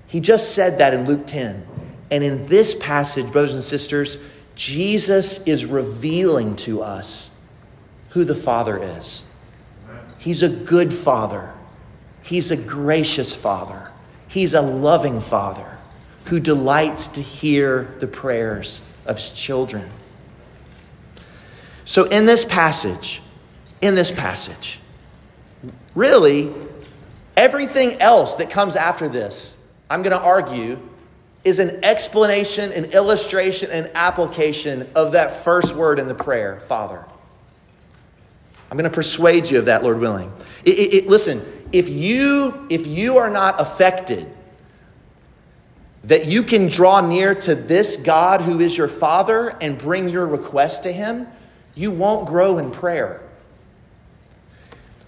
He 0.07 0.19
just 0.19 0.53
said 0.53 0.79
that 0.79 0.93
in 0.93 1.05
Luke 1.05 1.25
10. 1.25 1.65
And 2.11 2.23
in 2.23 2.45
this 2.47 2.75
passage, 2.75 3.31
brothers 3.31 3.53
and 3.53 3.63
sisters, 3.63 4.17
Jesus 4.55 5.39
is 5.47 5.65
revealing 5.65 6.55
to 6.57 6.81
us 6.81 7.31
who 8.09 8.25
the 8.25 8.35
Father 8.35 8.77
is. 8.77 9.23
He's 10.17 10.43
a 10.43 10.49
good 10.49 10.93
Father, 10.93 11.53
He's 12.21 12.51
a 12.51 12.57
gracious 12.57 13.35
Father, 13.35 13.89
He's 14.27 14.53
a 14.53 14.61
loving 14.61 15.19
Father 15.19 15.77
who 16.25 16.39
delights 16.39 17.07
to 17.09 17.21
hear 17.21 17.95
the 17.99 18.07
prayers 18.07 18.81
of 19.05 19.15
His 19.15 19.31
children. 19.31 19.89
So, 21.85 22.05
in 22.05 22.25
this 22.25 22.45
passage, 22.45 23.21
in 23.81 23.95
this 23.95 24.11
passage, 24.11 24.79
really, 25.95 26.53
everything 27.35 28.01
else 28.01 28.35
that 28.37 28.49
comes 28.49 28.75
after 28.75 29.09
this 29.09 29.57
I'm 29.93 30.01
going 30.01 30.17
to 30.17 30.25
argue, 30.25 30.79
is 31.43 31.59
an 31.59 31.85
explanation, 31.85 32.71
an 32.71 32.85
illustration, 32.85 33.69
an 33.69 33.91
application 33.93 34.89
of 34.95 35.11
that 35.11 35.43
first 35.43 35.75
word 35.75 35.99
in 35.99 36.07
the 36.07 36.15
prayer, 36.15 36.59
Father. 36.61 37.05
I'm 38.71 38.77
going 38.77 38.89
to 38.89 38.95
persuade 38.95 39.51
you 39.51 39.59
of 39.59 39.65
that, 39.65 39.83
Lord 39.83 39.99
willing. 39.99 40.33
It, 40.65 40.71
it, 40.71 40.93
it, 40.93 41.07
listen, 41.07 41.45
if 41.71 41.89
you, 41.89 42.65
if 42.71 42.87
you 42.87 43.17
are 43.17 43.29
not 43.29 43.61
affected, 43.61 44.27
that 46.05 46.25
you 46.25 46.41
can 46.41 46.69
draw 46.69 46.99
near 47.01 47.35
to 47.35 47.53
this 47.53 47.97
God 47.97 48.41
who 48.41 48.59
is 48.61 48.75
your 48.75 48.87
Father 48.87 49.55
and 49.61 49.77
bring 49.77 50.09
your 50.09 50.25
request 50.25 50.83
to 50.83 50.91
Him, 50.91 51.27
you 51.75 51.91
won't 51.91 52.27
grow 52.27 52.57
in 52.57 52.71
prayer. 52.71 53.21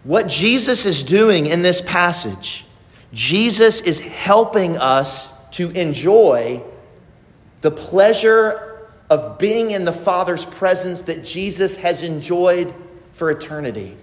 What 0.04 0.28
Jesus 0.28 0.86
is 0.86 1.04
doing 1.04 1.48
in 1.48 1.62
this 1.62 1.82
passage, 1.82 2.66
Jesus 3.12 3.82
is 3.82 4.00
helping 4.00 4.78
us 4.78 5.34
to 5.52 5.72
enjoy 5.72 6.64
the 7.62 7.72
pleasure 7.72 8.90
of 9.10 9.38
being 9.38 9.72
in 9.72 9.86
the 9.86 9.94
Father's 9.94 10.46
presence 10.46 11.04
that 11.04 11.24
Jesus 11.24 11.78
has 11.78 12.04
enjoyed 12.04 12.74
for 13.12 13.32
eternity. 13.32 13.96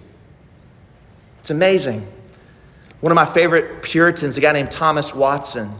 It's 1.39 1.51
amazing. 1.51 2.07
One 3.01 3.11
of 3.11 3.15
my 3.15 3.25
favorite 3.25 3.81
Puritans, 3.81 4.37
a 4.37 4.41
guy 4.41 4.53
named 4.53 4.71
Thomas 4.71 5.13
Watson, 5.13 5.73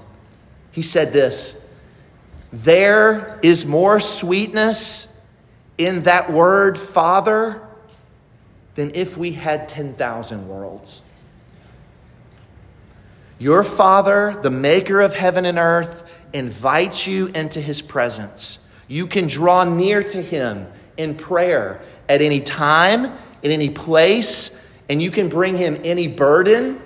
he 0.71 0.81
said 0.81 1.13
this 1.13 1.57
There 2.51 3.39
is 3.41 3.65
more 3.65 3.99
sweetness 3.99 5.07
in 5.77 6.03
that 6.03 6.31
word, 6.31 6.77
Father, 6.77 7.61
than 8.75 8.91
if 8.95 9.17
we 9.17 9.33
had 9.33 9.67
10,000 9.67 10.47
worlds. 10.47 11.01
Your 13.39 13.63
Father, 13.63 14.37
the 14.41 14.51
maker 14.51 15.01
of 15.01 15.15
heaven 15.15 15.45
and 15.45 15.57
earth, 15.57 16.09
invites 16.33 17.07
you 17.07 17.27
into 17.27 17.59
his 17.59 17.81
presence. 17.81 18.59
You 18.87 19.07
can 19.07 19.27
draw 19.27 19.63
near 19.63 20.01
to 20.03 20.21
him 20.21 20.67
in 20.97 21.15
prayer 21.15 21.81
at 22.07 22.21
any 22.21 22.41
time, 22.41 23.05
in 23.41 23.51
any 23.51 23.69
place, 23.69 24.51
and 24.89 25.01
you 25.01 25.11
can 25.11 25.29
bring 25.29 25.57
him 25.57 25.77
any 25.83 26.07
burden 26.07 26.81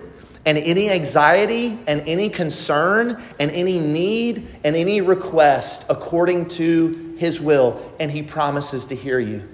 and 0.46 0.58
any 0.58 0.90
anxiety 0.90 1.78
and 1.88 2.02
any 2.08 2.30
concern 2.30 3.22
and 3.40 3.52
any 3.52 3.80
need 3.80 4.48
and 4.64 4.76
any 4.76 5.02
request 5.02 5.86
according 5.90 6.48
to 6.48 7.07
his 7.18 7.40
will, 7.40 7.94
and 8.00 8.12
he 8.12 8.24
promises 8.24 8.88
to 8.88 8.96
hear 8.96 9.20
you. 9.20 9.48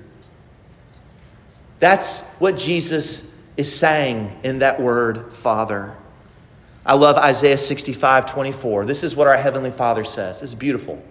That's 1.79 2.21
what 2.39 2.57
Jesus 2.57 3.27
is 3.57 3.73
saying 3.73 4.39
in 4.43 4.59
that 4.59 4.81
word, 4.81 5.33
Father. 5.33 5.95
I 6.85 6.95
love 6.95 7.17
Isaiah 7.17 7.57
65 7.57 8.25
24. 8.25 8.85
This 8.85 9.03
is 9.03 9.15
what 9.15 9.27
our 9.27 9.37
Heavenly 9.37 9.71
Father 9.71 10.03
says. 10.03 10.41
It's 10.41 10.53
beautiful. 10.53 11.01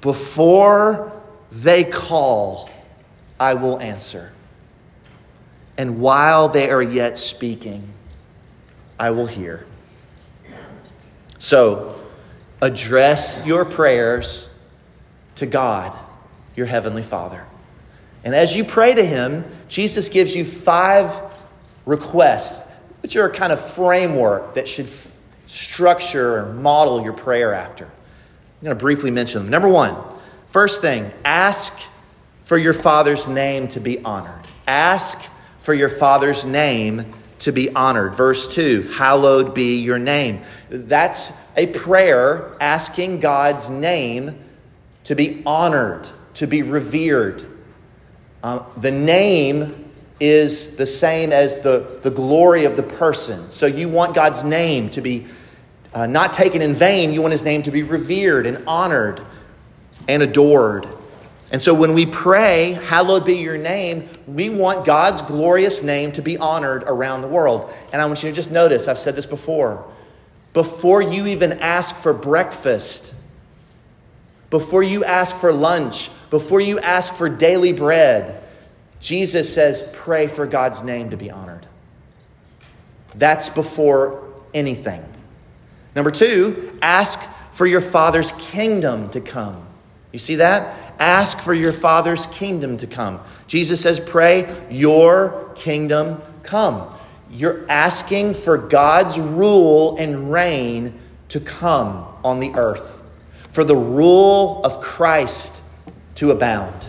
Before 0.00 1.12
they 1.50 1.84
call, 1.84 2.70
I 3.38 3.54
will 3.54 3.78
answer. 3.80 4.32
And 5.76 6.00
while 6.00 6.48
they 6.48 6.70
are 6.70 6.82
yet 6.82 7.16
speaking, 7.16 7.88
I 8.98 9.10
will 9.10 9.26
hear. 9.26 9.66
So, 11.38 11.98
address 12.60 13.40
your 13.46 13.64
prayers 13.64 14.49
to 15.40 15.46
God, 15.46 15.98
your 16.54 16.66
Heavenly 16.66 17.02
Father. 17.02 17.44
And 18.24 18.34
as 18.34 18.56
you 18.56 18.62
pray 18.62 18.94
to 18.94 19.04
Him, 19.04 19.44
Jesus 19.68 20.10
gives 20.10 20.36
you 20.36 20.44
five 20.44 21.20
requests, 21.86 22.68
which 23.02 23.16
are 23.16 23.26
a 23.26 23.32
kind 23.32 23.50
of 23.50 23.60
framework 23.60 24.54
that 24.54 24.68
should 24.68 24.86
f- 24.86 25.18
structure 25.46 26.36
or 26.36 26.52
model 26.52 27.02
your 27.02 27.14
prayer 27.14 27.54
after. 27.54 27.86
I'm 27.86 28.64
going 28.64 28.76
to 28.76 28.80
briefly 28.80 29.10
mention 29.10 29.40
them. 29.40 29.50
Number 29.50 29.68
one, 29.68 29.96
first 30.46 30.82
thing, 30.82 31.10
ask 31.24 31.74
for 32.44 32.58
your 32.58 32.74
Father's 32.74 33.26
name 33.26 33.66
to 33.68 33.80
be 33.80 33.98
honored. 34.04 34.46
Ask 34.66 35.22
for 35.58 35.72
your 35.72 35.88
Father's 35.88 36.44
name 36.44 37.14
to 37.38 37.50
be 37.50 37.70
honored. 37.70 38.14
Verse 38.14 38.46
2 38.46 38.82
Hallowed 38.92 39.54
be 39.54 39.78
your 39.78 39.98
name. 39.98 40.42
That's 40.68 41.32
a 41.56 41.68
prayer 41.68 42.54
asking 42.60 43.20
God's 43.20 43.70
name 43.70 44.38
to 45.10 45.16
be 45.16 45.42
honored, 45.44 46.08
to 46.34 46.46
be 46.46 46.62
revered. 46.62 47.42
Uh, 48.44 48.62
the 48.76 48.92
name 48.92 49.90
is 50.20 50.76
the 50.76 50.86
same 50.86 51.32
as 51.32 51.60
the, 51.62 51.98
the 52.02 52.10
glory 52.12 52.64
of 52.64 52.76
the 52.76 52.82
person. 52.84 53.50
So 53.50 53.66
you 53.66 53.88
want 53.88 54.14
God's 54.14 54.44
name 54.44 54.88
to 54.90 55.00
be 55.00 55.26
uh, 55.92 56.06
not 56.06 56.32
taken 56.32 56.62
in 56.62 56.74
vain. 56.74 57.12
You 57.12 57.22
want 57.22 57.32
his 57.32 57.42
name 57.42 57.64
to 57.64 57.72
be 57.72 57.82
revered 57.82 58.46
and 58.46 58.62
honored 58.68 59.20
and 60.06 60.22
adored. 60.22 60.86
And 61.50 61.60
so 61.60 61.74
when 61.74 61.92
we 61.92 62.06
pray, 62.06 62.78
Hallowed 62.84 63.24
be 63.24 63.34
your 63.34 63.58
name, 63.58 64.08
we 64.28 64.48
want 64.48 64.84
God's 64.84 65.22
glorious 65.22 65.82
name 65.82 66.12
to 66.12 66.22
be 66.22 66.38
honored 66.38 66.84
around 66.84 67.22
the 67.22 67.28
world. 67.28 67.68
And 67.92 68.00
I 68.00 68.06
want 68.06 68.22
you 68.22 68.30
to 68.30 68.36
just 68.36 68.52
notice, 68.52 68.86
I've 68.86 68.96
said 68.96 69.16
this 69.16 69.26
before. 69.26 69.92
Before 70.52 71.02
you 71.02 71.26
even 71.26 71.54
ask 71.54 71.96
for 71.96 72.12
breakfast, 72.12 73.16
before 74.50 74.82
you 74.82 75.04
ask 75.04 75.36
for 75.36 75.52
lunch, 75.52 76.10
before 76.28 76.60
you 76.60 76.78
ask 76.80 77.14
for 77.14 77.28
daily 77.28 77.72
bread, 77.72 78.42
Jesus 78.98 79.52
says, 79.52 79.84
pray 79.92 80.26
for 80.26 80.46
God's 80.46 80.82
name 80.82 81.10
to 81.10 81.16
be 81.16 81.30
honored. 81.30 81.66
That's 83.14 83.48
before 83.48 84.28
anything. 84.52 85.02
Number 85.94 86.10
two, 86.10 86.78
ask 86.82 87.20
for 87.52 87.66
your 87.66 87.80
Father's 87.80 88.32
kingdom 88.32 89.08
to 89.10 89.20
come. 89.20 89.66
You 90.12 90.18
see 90.18 90.36
that? 90.36 90.76
Ask 90.98 91.40
for 91.40 91.54
your 91.54 91.72
Father's 91.72 92.26
kingdom 92.26 92.76
to 92.78 92.86
come. 92.86 93.20
Jesus 93.46 93.80
says, 93.80 93.98
pray, 94.00 94.66
your 94.70 95.52
kingdom 95.54 96.20
come. 96.42 96.92
You're 97.30 97.64
asking 97.70 98.34
for 98.34 98.58
God's 98.58 99.18
rule 99.18 99.96
and 99.98 100.32
reign 100.32 100.98
to 101.28 101.40
come 101.40 102.06
on 102.24 102.40
the 102.40 102.52
earth 102.54 102.99
for 103.50 103.64
the 103.64 103.76
rule 103.76 104.60
of 104.64 104.80
Christ 104.80 105.62
to 106.16 106.30
abound. 106.30 106.88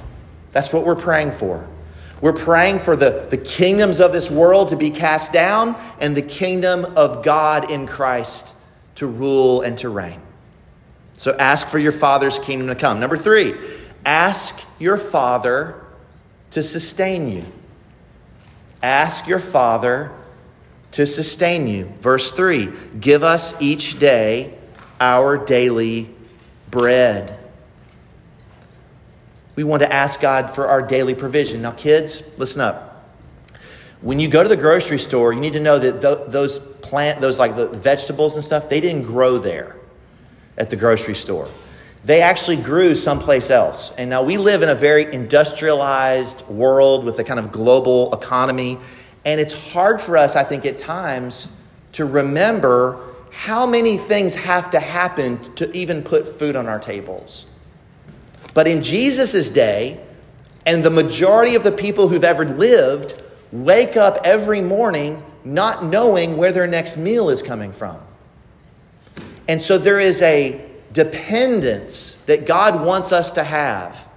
That's 0.51 0.71
what 0.73 0.85
we're 0.85 0.95
praying 0.95 1.31
for. 1.31 1.67
We're 2.21 2.33
praying 2.33 2.79
for 2.79 2.95
the, 2.95 3.27
the 3.29 3.37
kingdoms 3.37 3.99
of 3.99 4.11
this 4.11 4.29
world 4.29 4.69
to 4.69 4.75
be 4.75 4.91
cast 4.91 5.33
down 5.33 5.75
and 5.99 6.15
the 6.15 6.21
kingdom 6.21 6.85
of 6.95 7.23
God 7.23 7.71
in 7.71 7.87
Christ 7.87 8.53
to 8.95 9.07
rule 9.07 9.61
and 9.61 9.77
to 9.79 9.89
reign. 9.89 10.21
So 11.17 11.33
ask 11.33 11.67
for 11.67 11.79
your 11.79 11.91
Father's 11.91 12.37
kingdom 12.37 12.67
to 12.67 12.75
come. 12.75 12.99
Number 12.99 13.17
three, 13.17 13.55
ask 14.05 14.59
your 14.79 14.97
Father 14.97 15.83
to 16.51 16.61
sustain 16.61 17.29
you. 17.29 17.45
Ask 18.83 19.27
your 19.27 19.39
Father 19.39 20.11
to 20.91 21.05
sustain 21.05 21.67
you. 21.67 21.85
Verse 21.99 22.31
3 22.31 22.71
Give 22.99 23.23
us 23.23 23.53
each 23.59 23.99
day 23.99 24.57
our 24.99 25.37
daily 25.37 26.13
bread. 26.71 27.37
We 29.55 29.63
want 29.63 29.81
to 29.81 29.93
ask 29.93 30.21
God 30.21 30.49
for 30.49 30.67
our 30.67 30.81
daily 30.81 31.13
provision. 31.13 31.61
Now, 31.61 31.71
kids, 31.71 32.23
listen 32.37 32.61
up. 32.61 32.87
When 34.01 34.19
you 34.19 34.27
go 34.27 34.41
to 34.41 34.49
the 34.49 34.57
grocery 34.57 34.97
store, 34.97 35.33
you 35.33 35.39
need 35.39 35.53
to 35.53 35.59
know 35.59 35.77
that 35.77 36.01
th- 36.01 36.29
those 36.31 36.57
plant, 36.57 37.21
those 37.21 37.37
like 37.37 37.55
the 37.55 37.67
vegetables 37.67 38.35
and 38.35 38.43
stuff, 38.43 38.69
they 38.69 38.81
didn't 38.81 39.03
grow 39.03 39.37
there 39.37 39.75
at 40.57 40.69
the 40.69 40.75
grocery 40.75 41.13
store. 41.13 41.47
They 42.03 42.21
actually 42.21 42.57
grew 42.57 42.95
someplace 42.95 43.51
else. 43.51 43.91
And 43.91 44.09
now 44.09 44.23
we 44.23 44.37
live 44.37 44.63
in 44.63 44.69
a 44.69 44.75
very 44.75 45.13
industrialized 45.13 46.47
world 46.47 47.05
with 47.05 47.19
a 47.19 47.23
kind 47.23 47.39
of 47.39 47.51
global 47.51 48.11
economy. 48.13 48.79
And 49.23 49.39
it's 49.39 49.71
hard 49.71 50.01
for 50.01 50.17
us, 50.17 50.35
I 50.35 50.43
think, 50.43 50.65
at 50.65 50.79
times 50.79 51.51
to 51.91 52.05
remember 52.05 53.10
how 53.31 53.65
many 53.65 53.97
things 53.97 54.35
have 54.35 54.69
to 54.71 54.79
happen 54.79 55.41
to 55.55 55.75
even 55.75 56.03
put 56.03 56.27
food 56.27 56.55
on 56.55 56.67
our 56.67 56.79
tables. 56.79 57.47
But 58.53 58.67
in 58.67 58.81
Jesus' 58.81 59.49
day, 59.49 60.01
and 60.65 60.83
the 60.83 60.89
majority 60.89 61.55
of 61.55 61.63
the 61.63 61.71
people 61.71 62.07
who've 62.07 62.23
ever 62.23 62.45
lived 62.45 63.21
wake 63.51 63.97
up 63.97 64.19
every 64.23 64.61
morning 64.61 65.23
not 65.43 65.83
knowing 65.83 66.37
where 66.37 66.51
their 66.51 66.67
next 66.67 66.97
meal 66.97 67.29
is 67.29 67.41
coming 67.41 67.71
from. 67.71 67.99
And 69.47 69.61
so 69.61 69.77
there 69.77 69.99
is 69.99 70.21
a 70.21 70.69
dependence 70.93 72.15
that 72.25 72.45
God 72.45 72.85
wants 72.85 73.11
us 73.11 73.31
to 73.31 73.43
have 73.43 74.07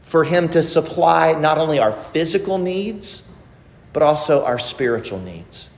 for 0.00 0.24
Him 0.24 0.48
to 0.50 0.62
supply 0.62 1.34
not 1.34 1.58
only 1.58 1.78
our 1.78 1.92
physical 1.92 2.58
needs, 2.58 3.28
but 3.92 4.02
also 4.02 4.44
our 4.44 4.58
spiritual 4.58 5.20
needs. 5.20 5.69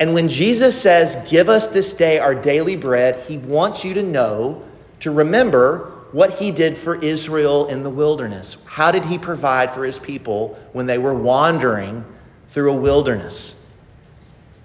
And 0.00 0.14
when 0.14 0.28
Jesus 0.28 0.80
says, 0.80 1.16
Give 1.28 1.48
us 1.48 1.68
this 1.68 1.94
day 1.94 2.18
our 2.18 2.34
daily 2.34 2.76
bread, 2.76 3.20
he 3.20 3.38
wants 3.38 3.84
you 3.84 3.94
to 3.94 4.02
know, 4.02 4.62
to 5.00 5.10
remember 5.10 5.92
what 6.12 6.38
he 6.38 6.50
did 6.50 6.76
for 6.76 6.96
Israel 6.96 7.66
in 7.66 7.82
the 7.82 7.90
wilderness. 7.90 8.58
How 8.66 8.92
did 8.92 9.04
he 9.04 9.18
provide 9.18 9.70
for 9.70 9.84
his 9.84 9.98
people 9.98 10.58
when 10.72 10.86
they 10.86 10.98
were 10.98 11.14
wandering 11.14 12.04
through 12.48 12.72
a 12.72 12.76
wilderness? 12.76 13.56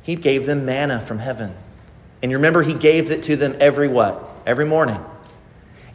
He 0.03 0.15
gave 0.15 0.45
them 0.45 0.65
manna 0.65 0.99
from 0.99 1.19
heaven. 1.19 1.53
And 2.21 2.31
you 2.31 2.37
remember, 2.37 2.63
he 2.63 2.73
gave 2.73 3.11
it 3.11 3.23
to 3.23 3.35
them 3.35 3.55
every 3.59 3.87
what? 3.87 4.23
Every 4.45 4.65
morning. 4.65 5.03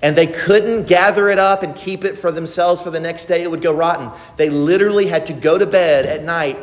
And 0.02 0.16
they 0.16 0.26
couldn't 0.26 0.86
gather 0.86 1.28
it 1.28 1.38
up 1.38 1.62
and 1.62 1.76
keep 1.76 2.04
it 2.04 2.18
for 2.18 2.32
themselves 2.32 2.82
for 2.82 2.90
the 2.90 3.00
next 3.00 3.26
day. 3.26 3.42
It 3.42 3.50
would 3.50 3.62
go 3.62 3.72
rotten. 3.72 4.10
They 4.36 4.50
literally 4.50 5.06
had 5.06 5.26
to 5.26 5.32
go 5.32 5.58
to 5.58 5.66
bed 5.66 6.06
at 6.06 6.24
night 6.24 6.58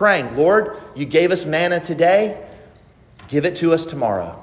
praying, 0.00 0.34
Lord, 0.34 0.78
you 0.94 1.04
gave 1.04 1.30
us 1.30 1.44
manna 1.44 1.78
today, 1.78 2.42
give 3.28 3.44
it 3.44 3.56
to 3.56 3.74
us 3.74 3.84
tomorrow. 3.84 4.42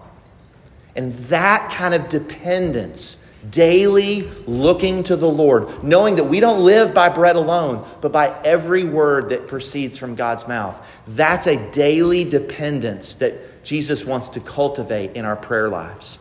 And 0.95 1.11
that 1.11 1.71
kind 1.71 1.95
of 1.95 2.09
dependence 2.09 3.17
daily 3.49 4.21
looking 4.45 5.01
to 5.01 5.15
the 5.15 5.27
Lord, 5.27 5.83
knowing 5.83 6.17
that 6.17 6.25
we 6.25 6.39
don't 6.39 6.63
live 6.63 6.93
by 6.93 7.09
bread 7.09 7.35
alone, 7.35 7.83
but 8.01 8.11
by 8.11 8.39
every 8.43 8.83
word 8.83 9.29
that 9.29 9.47
proceeds 9.47 9.97
from 9.97 10.13
God's 10.13 10.47
mouth. 10.47 11.01
That's 11.07 11.47
a 11.47 11.57
daily 11.71 12.23
dependence 12.23 13.15
that 13.15 13.63
Jesus 13.63 14.05
wants 14.05 14.29
to 14.29 14.39
cultivate 14.39 15.15
in 15.15 15.25
our 15.25 15.35
prayer 15.35 15.69
lives. 15.69 16.19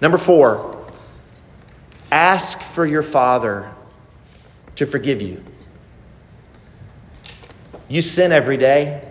Number 0.00 0.18
four, 0.18 0.86
ask 2.12 2.62
for 2.62 2.86
your 2.86 3.02
Father 3.02 3.72
to 4.76 4.86
forgive 4.86 5.20
you. 5.20 5.42
You 7.90 8.00
sin 8.00 8.32
every 8.32 8.56
day. 8.56 9.06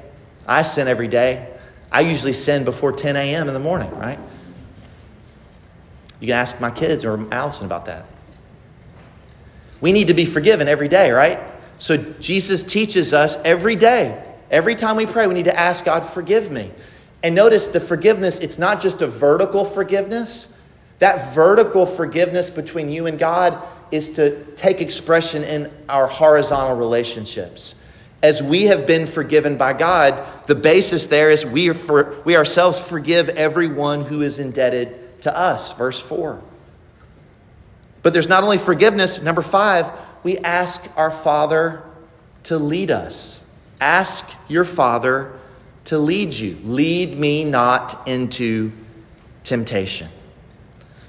I 0.48 0.64
sin 0.64 0.88
every 0.88 1.10
day. 1.10 1.54
I 1.92 2.02
usually 2.02 2.34
sin 2.34 2.64
before 2.64 2.94
10 2.94 3.16
a.m. 3.16 3.48
in 3.48 3.54
the 3.54 3.60
morning, 3.60 3.92
right? 3.92 4.18
You 6.20 6.28
can 6.28 6.36
ask 6.36 6.60
my 6.60 6.72
kids 6.72 7.06
or 7.06 7.28
Allison 7.32 7.66
about 7.66 7.86
that. 7.86 8.06
We 9.82 9.92
need 9.92 10.08
to 10.08 10.14
be 10.14 10.26
forgiven 10.26 10.68
every 10.68 10.88
day, 10.88 11.12
right? 11.12 11.40
So 11.78 11.98
Jesus 11.98 12.64
teaches 12.64 13.14
us 13.14 13.38
every 13.46 13.76
day, 13.76 14.22
every 14.50 14.76
time 14.76 14.96
we 14.96 15.06
pray, 15.06 15.28
we 15.28 15.34
need 15.34 15.46
to 15.46 15.58
ask 15.58 15.86
God, 15.86 16.02
forgive 16.02 16.52
me. 16.52 16.72
And 17.22 17.36
notice 17.36 17.68
the 17.68 17.80
forgiveness, 17.80 18.40
it's 18.40 18.58
not 18.58 18.82
just 18.82 19.02
a 19.02 19.08
vertical 19.08 19.66
forgiveness. 19.66 20.50
That 21.00 21.34
vertical 21.34 21.86
forgiveness 21.86 22.50
between 22.50 22.90
you 22.90 23.08
and 23.08 23.20
God 23.20 23.62
is 23.92 24.12
to 24.12 24.44
take 24.56 24.82
expression 24.82 25.44
in 25.44 25.72
our 25.88 26.08
horizontal 26.08 26.76
relationships. 26.76 27.76
As 28.22 28.44
we 28.44 28.66
have 28.66 28.86
been 28.86 29.06
forgiven 29.06 29.58
by 29.58 29.74
God, 29.74 30.26
the 30.48 30.56
basis 30.56 31.06
there 31.06 31.32
is 31.32 31.46
we, 31.46 31.70
are 31.70 31.74
for, 31.74 32.18
we 32.26 32.36
ourselves 32.36 32.80
forgive 32.80 33.30
everyone 33.30 34.02
who 34.02 34.22
is 34.22 34.40
indebted 34.40 35.22
to 35.22 35.38
us, 35.38 35.74
verse 35.74 36.00
4. 36.00 36.42
But 38.02 38.14
there's 38.14 38.30
not 38.30 38.44
only 38.44 38.58
forgiveness, 38.58 39.22
number 39.22 39.42
five, 39.42 39.92
we 40.24 40.38
ask 40.40 40.86
our 40.96 41.12
Father 41.12 41.84
to 42.44 42.58
lead 42.58 42.92
us. 42.92 43.42
Ask 43.80 44.30
your 44.48 44.66
Father 44.66 45.32
to 45.86 45.98
lead 45.98 46.34
you. 46.34 46.58
Lead 46.64 47.18
me 47.18 47.44
not 47.44 48.08
into 48.08 48.72
temptation. 49.44 50.10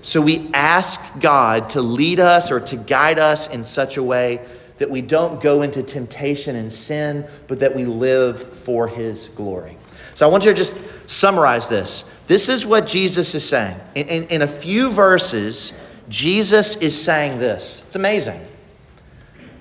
So 0.03 0.21
we 0.21 0.51
ask 0.55 1.01
God 1.21 1.71
to 1.71 1.83
lead 1.83 2.21
us 2.21 2.51
or 2.51 2.61
to 2.61 2.77
guide 2.77 3.19
us 3.19 3.49
in 3.49 3.65
such 3.65 3.97
a 3.97 4.03
way 4.03 4.47
that 4.81 4.91
we 4.91 5.03
don't 5.03 5.43
go 5.43 5.61
into 5.61 5.83
temptation 5.83 6.57
and 6.57 6.73
sin, 6.73 7.27
but 7.49 7.61
that 7.61 7.77
we 7.77 7.85
live 7.85 8.43
for 8.43 8.89
His 8.89 9.29
glory. 9.29 9.77
So 10.15 10.27
I 10.27 10.31
want 10.31 10.45
you 10.47 10.51
to 10.51 10.57
just 10.57 10.75
summarize 11.07 11.69
this. 11.69 12.05
This 12.27 12.49
is 12.49 12.65
what 12.65 12.87
Jesus 12.87 13.35
is 13.35 13.47
saying. 13.47 13.77
In, 13.95 14.09
in, 14.09 14.25
in, 14.29 14.43
a 14.43 14.47
few 14.47 14.91
verses, 14.91 15.75
Jesus 16.09 16.77
is 16.77 16.99
saying 16.99 17.39
this. 17.39 17.83
It's 17.85 17.95
amazing. 17.95 18.41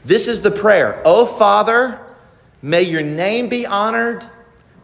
This 0.05 0.29
is 0.29 0.41
the 0.41 0.51
prayer 0.51 1.01
Oh, 1.03 1.25
Father, 1.25 1.99
may 2.62 2.84
your 2.84 3.01
name 3.01 3.49
be 3.49 3.65
honored, 3.65 4.23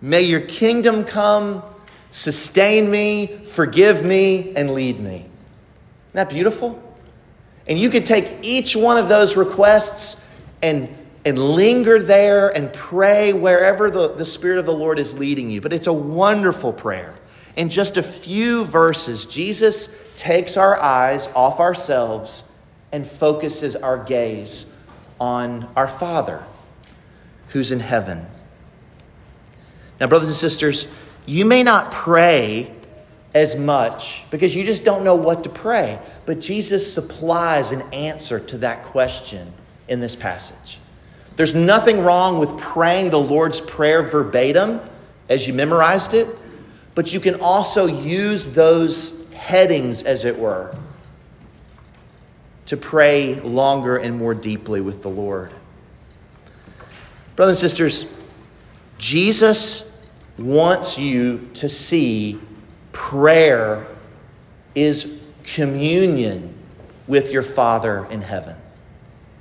may 0.02 0.24
your 0.24 0.42
kingdom 0.42 1.06
come, 1.06 1.64
sustain 2.12 2.92
me, 2.92 3.28
forgive 3.46 4.04
me, 4.04 4.54
and 4.56 4.72
lead 4.72 5.00
me. 5.00 5.16
Isn't 5.16 5.30
that 6.14 6.30
beautiful? 6.30 6.82
And 7.68 7.80
you 7.80 7.90
could 7.90 8.06
take 8.06 8.40
each 8.42 8.76
one 8.76 8.98
of 8.98 9.08
those 9.08 9.38
requests 9.38 10.22
and 10.62 10.96
and 11.24 11.40
linger 11.40 11.98
there 11.98 12.50
and 12.50 12.72
pray 12.72 13.34
wherever 13.34 13.90
the, 13.90 14.10
the 14.10 14.26
Spirit 14.26 14.60
of 14.60 14.68
the 14.68 14.74
Lord 14.74 15.00
is 15.00 15.18
leading 15.18 15.50
you. 15.50 15.60
But 15.60 15.74
it's 15.74 15.88
a 15.88 15.94
wonderful 15.94 16.72
prayer 16.72 17.16
in 17.56 17.70
just 17.70 17.98
a 17.98 18.04
few 18.04 18.66
verses, 18.66 19.26
Jesus 19.26 19.90
takes 20.18 20.58
our 20.58 20.80
eyes 20.80 21.28
off 21.36 21.60
ourselves 21.60 22.44
and 22.92 23.06
focuses 23.06 23.76
our 23.76 24.04
gaze 24.04 24.66
on 25.20 25.70
our 25.76 25.88
Father 25.88 26.44
who's 27.50 27.72
in 27.72 27.80
heaven. 27.80 28.26
Now, 30.00 30.08
brothers 30.08 30.30
and 30.30 30.36
sisters, 30.36 30.88
you 31.26 31.46
may 31.46 31.64
not 31.64 31.92
pray 31.92 32.74
as 33.34 33.56
much 33.56 34.30
because 34.30 34.56
you 34.56 34.64
just 34.66 34.84
don't 34.84 35.04
know 35.04 35.16
what 35.16 35.44
to 35.44 35.50
pray, 35.50 36.00
but 36.26 36.40
Jesus 36.40 36.94
supplies 36.94 37.72
an 37.72 37.82
answer 37.94 38.40
to 38.40 38.58
that 38.60 38.84
question 38.84 39.54
in 39.88 40.00
this 40.00 40.16
passage. 40.16 40.80
There's 41.36 41.54
nothing 41.54 42.04
wrong 42.04 42.40
with 42.40 42.58
praying 42.58 43.10
the 43.10 43.20
Lord's 43.20 43.60
Prayer 43.62 44.04
verbatim 44.04 44.82
as 45.30 45.48
you 45.48 45.54
memorized 45.54 46.14
it 46.14 46.28
but 46.96 47.14
you 47.14 47.20
can 47.20 47.36
also 47.42 47.86
use 47.86 48.46
those 48.46 49.22
headings, 49.34 50.04
as 50.04 50.24
it 50.24 50.40
were, 50.40 50.76
to 52.68 52.78
pray 52.78 53.36
longer 53.42 53.98
and 53.98 54.18
more 54.18 54.34
deeply 54.34 54.80
with 54.82 55.04
the 55.04 55.10
Lord. 55.10 55.52
Brothers 57.36 57.62
and 57.62 57.70
sisters, 57.70 58.06
Jesus 58.98 59.86
wants 60.38 60.98
you 60.98 61.50
to 61.56 61.68
see 61.68 62.40
prayer 62.94 63.86
is 64.74 65.20
communion 65.44 66.54
with 67.08 67.32
your 67.32 67.44
Father 67.44 68.08
in 68.10 68.22
heaven. 68.22 68.56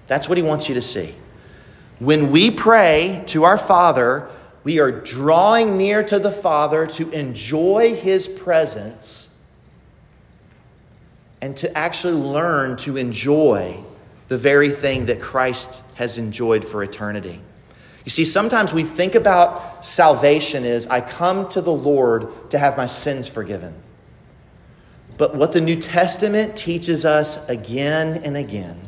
That's 0.06 0.28
what 0.28 0.38
he 0.38 0.44
wants 0.44 0.68
you 0.68 0.74
to 0.74 0.82
see. 0.82 1.14
When 1.98 2.30
we 2.30 2.50
pray 2.50 3.22
to 3.28 3.44
our 3.44 3.56
Father, 3.56 4.28
we 4.64 4.80
are 4.80 4.90
drawing 4.90 5.76
near 5.76 6.02
to 6.04 6.18
the 6.18 6.32
Father 6.32 6.86
to 6.86 7.10
enjoy 7.10 7.94
His 7.94 8.26
presence 8.26 9.28
and 11.40 11.56
to 11.58 11.76
actually 11.76 12.14
learn 12.14 12.76
to 12.78 12.96
enjoy 12.96 13.76
the 14.28 14.38
very 14.38 14.70
thing 14.70 15.06
that 15.06 15.20
Christ 15.20 15.82
has 15.94 16.16
enjoyed 16.16 16.64
for 16.64 16.82
eternity. 16.82 17.40
You 18.04 18.10
see, 18.10 18.24
sometimes 18.24 18.74
we 18.74 18.82
think 18.82 19.14
about 19.14 19.84
salvation 19.84 20.64
as 20.64 20.86
I 20.86 21.00
come 21.00 21.48
to 21.50 21.60
the 21.60 21.72
Lord 21.72 22.50
to 22.50 22.58
have 22.58 22.76
my 22.76 22.86
sins 22.86 23.28
forgiven. 23.28 23.74
But 25.16 25.36
what 25.36 25.52
the 25.52 25.60
New 25.60 25.76
Testament 25.76 26.56
teaches 26.56 27.04
us 27.04 27.46
again 27.48 28.22
and 28.24 28.36
again 28.36 28.80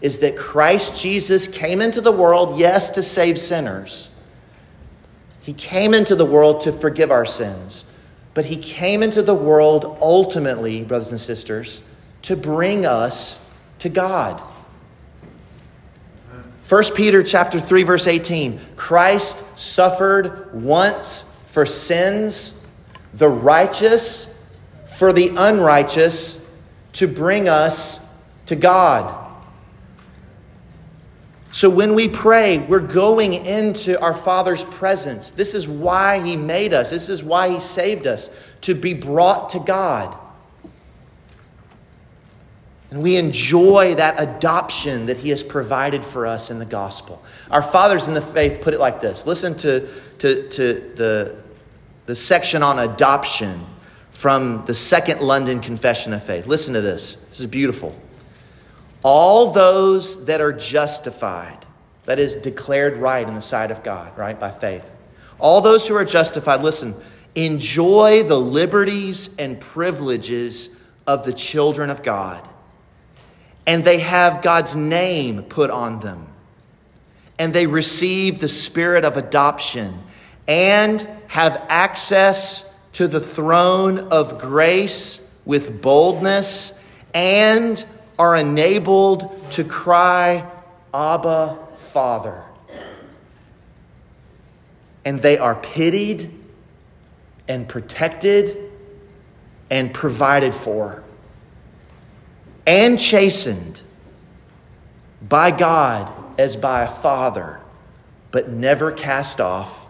is 0.00 0.18
that 0.20 0.36
Christ 0.36 1.00
Jesus 1.00 1.46
came 1.46 1.80
into 1.80 2.00
the 2.00 2.12
world, 2.12 2.58
yes, 2.58 2.90
to 2.90 3.02
save 3.02 3.38
sinners. 3.38 4.10
He 5.40 5.52
came 5.52 5.94
into 5.94 6.14
the 6.14 6.26
world 6.26 6.60
to 6.62 6.72
forgive 6.72 7.10
our 7.10 7.24
sins, 7.24 7.84
but 8.34 8.44
He 8.44 8.56
came 8.56 9.02
into 9.02 9.22
the 9.22 9.34
world 9.34 9.96
ultimately, 10.00 10.84
brothers 10.84 11.12
and 11.12 11.20
sisters, 11.20 11.82
to 12.22 12.36
bring 12.36 12.84
us 12.84 13.38
to 13.78 13.88
God. 13.88 14.42
1 16.68 16.82
Peter 16.96 17.22
chapter 17.22 17.60
3 17.60 17.84
verse 17.84 18.08
18 18.08 18.58
Christ 18.74 19.44
suffered 19.56 20.52
once 20.52 21.22
for 21.46 21.64
sins 21.64 22.60
the 23.14 23.28
righteous 23.28 24.36
for 24.96 25.12
the 25.12 25.30
unrighteous 25.36 26.44
to 26.94 27.06
bring 27.06 27.48
us 27.48 28.00
to 28.46 28.56
God 28.56 29.25
so 31.56 31.70
when 31.70 31.94
we 31.94 32.06
pray, 32.06 32.58
we're 32.58 32.80
going 32.80 33.32
into 33.32 33.98
our 33.98 34.12
Father's 34.12 34.62
presence. 34.62 35.30
This 35.30 35.54
is 35.54 35.66
why 35.66 36.20
He 36.20 36.36
made 36.36 36.74
us, 36.74 36.90
this 36.90 37.08
is 37.08 37.24
why 37.24 37.48
He 37.48 37.60
saved 37.60 38.06
us, 38.06 38.30
to 38.60 38.74
be 38.74 38.92
brought 38.92 39.48
to 39.48 39.58
God. 39.60 40.14
And 42.90 43.02
we 43.02 43.16
enjoy 43.16 43.94
that 43.94 44.16
adoption 44.20 45.06
that 45.06 45.16
He 45.16 45.30
has 45.30 45.42
provided 45.42 46.04
for 46.04 46.26
us 46.26 46.50
in 46.50 46.58
the 46.58 46.66
gospel. 46.66 47.24
Our 47.50 47.62
fathers 47.62 48.06
in 48.06 48.12
the 48.12 48.20
faith 48.20 48.60
put 48.60 48.74
it 48.74 48.78
like 48.78 49.00
this 49.00 49.26
listen 49.26 49.56
to, 49.56 49.88
to, 50.18 50.50
to 50.50 50.92
the, 50.94 51.36
the 52.04 52.14
section 52.14 52.62
on 52.62 52.80
adoption 52.80 53.64
from 54.10 54.62
the 54.66 54.74
Second 54.74 55.22
London 55.22 55.60
Confession 55.60 56.12
of 56.12 56.22
Faith. 56.22 56.46
Listen 56.46 56.74
to 56.74 56.82
this. 56.82 57.14
This 57.30 57.40
is 57.40 57.46
beautiful. 57.46 57.98
All 59.08 59.52
those 59.52 60.24
that 60.24 60.40
are 60.40 60.52
justified, 60.52 61.64
that 62.06 62.18
is, 62.18 62.34
declared 62.34 62.96
right 62.96 63.24
in 63.24 63.36
the 63.36 63.40
sight 63.40 63.70
of 63.70 63.84
God, 63.84 64.18
right, 64.18 64.38
by 64.38 64.50
faith. 64.50 64.92
All 65.38 65.60
those 65.60 65.86
who 65.86 65.94
are 65.94 66.04
justified, 66.04 66.60
listen, 66.60 66.92
enjoy 67.36 68.24
the 68.24 68.40
liberties 68.40 69.30
and 69.38 69.60
privileges 69.60 70.70
of 71.06 71.24
the 71.24 71.32
children 71.32 71.88
of 71.88 72.02
God. 72.02 72.48
And 73.64 73.84
they 73.84 74.00
have 74.00 74.42
God's 74.42 74.74
name 74.74 75.44
put 75.44 75.70
on 75.70 76.00
them. 76.00 76.26
And 77.38 77.52
they 77.52 77.68
receive 77.68 78.40
the 78.40 78.48
spirit 78.48 79.04
of 79.04 79.16
adoption 79.16 80.02
and 80.48 81.00
have 81.28 81.64
access 81.68 82.68
to 82.94 83.06
the 83.06 83.20
throne 83.20 84.00
of 84.10 84.40
grace 84.40 85.20
with 85.44 85.80
boldness 85.80 86.72
and 87.14 87.86
are 88.18 88.36
enabled 88.36 89.50
to 89.52 89.64
cry, 89.64 90.48
Abba, 90.94 91.58
Father. 91.76 92.42
And 95.04 95.20
they 95.20 95.38
are 95.38 95.54
pitied 95.54 96.32
and 97.48 97.68
protected 97.68 98.70
and 99.70 99.92
provided 99.92 100.54
for. 100.54 101.02
and 102.66 102.98
chastened 102.98 103.82
by 105.28 105.50
God 105.52 106.12
as 106.38 106.56
by 106.56 106.82
a 106.82 106.88
father, 106.88 107.60
but 108.32 108.50
never 108.50 108.90
cast 108.90 109.40
off, 109.40 109.88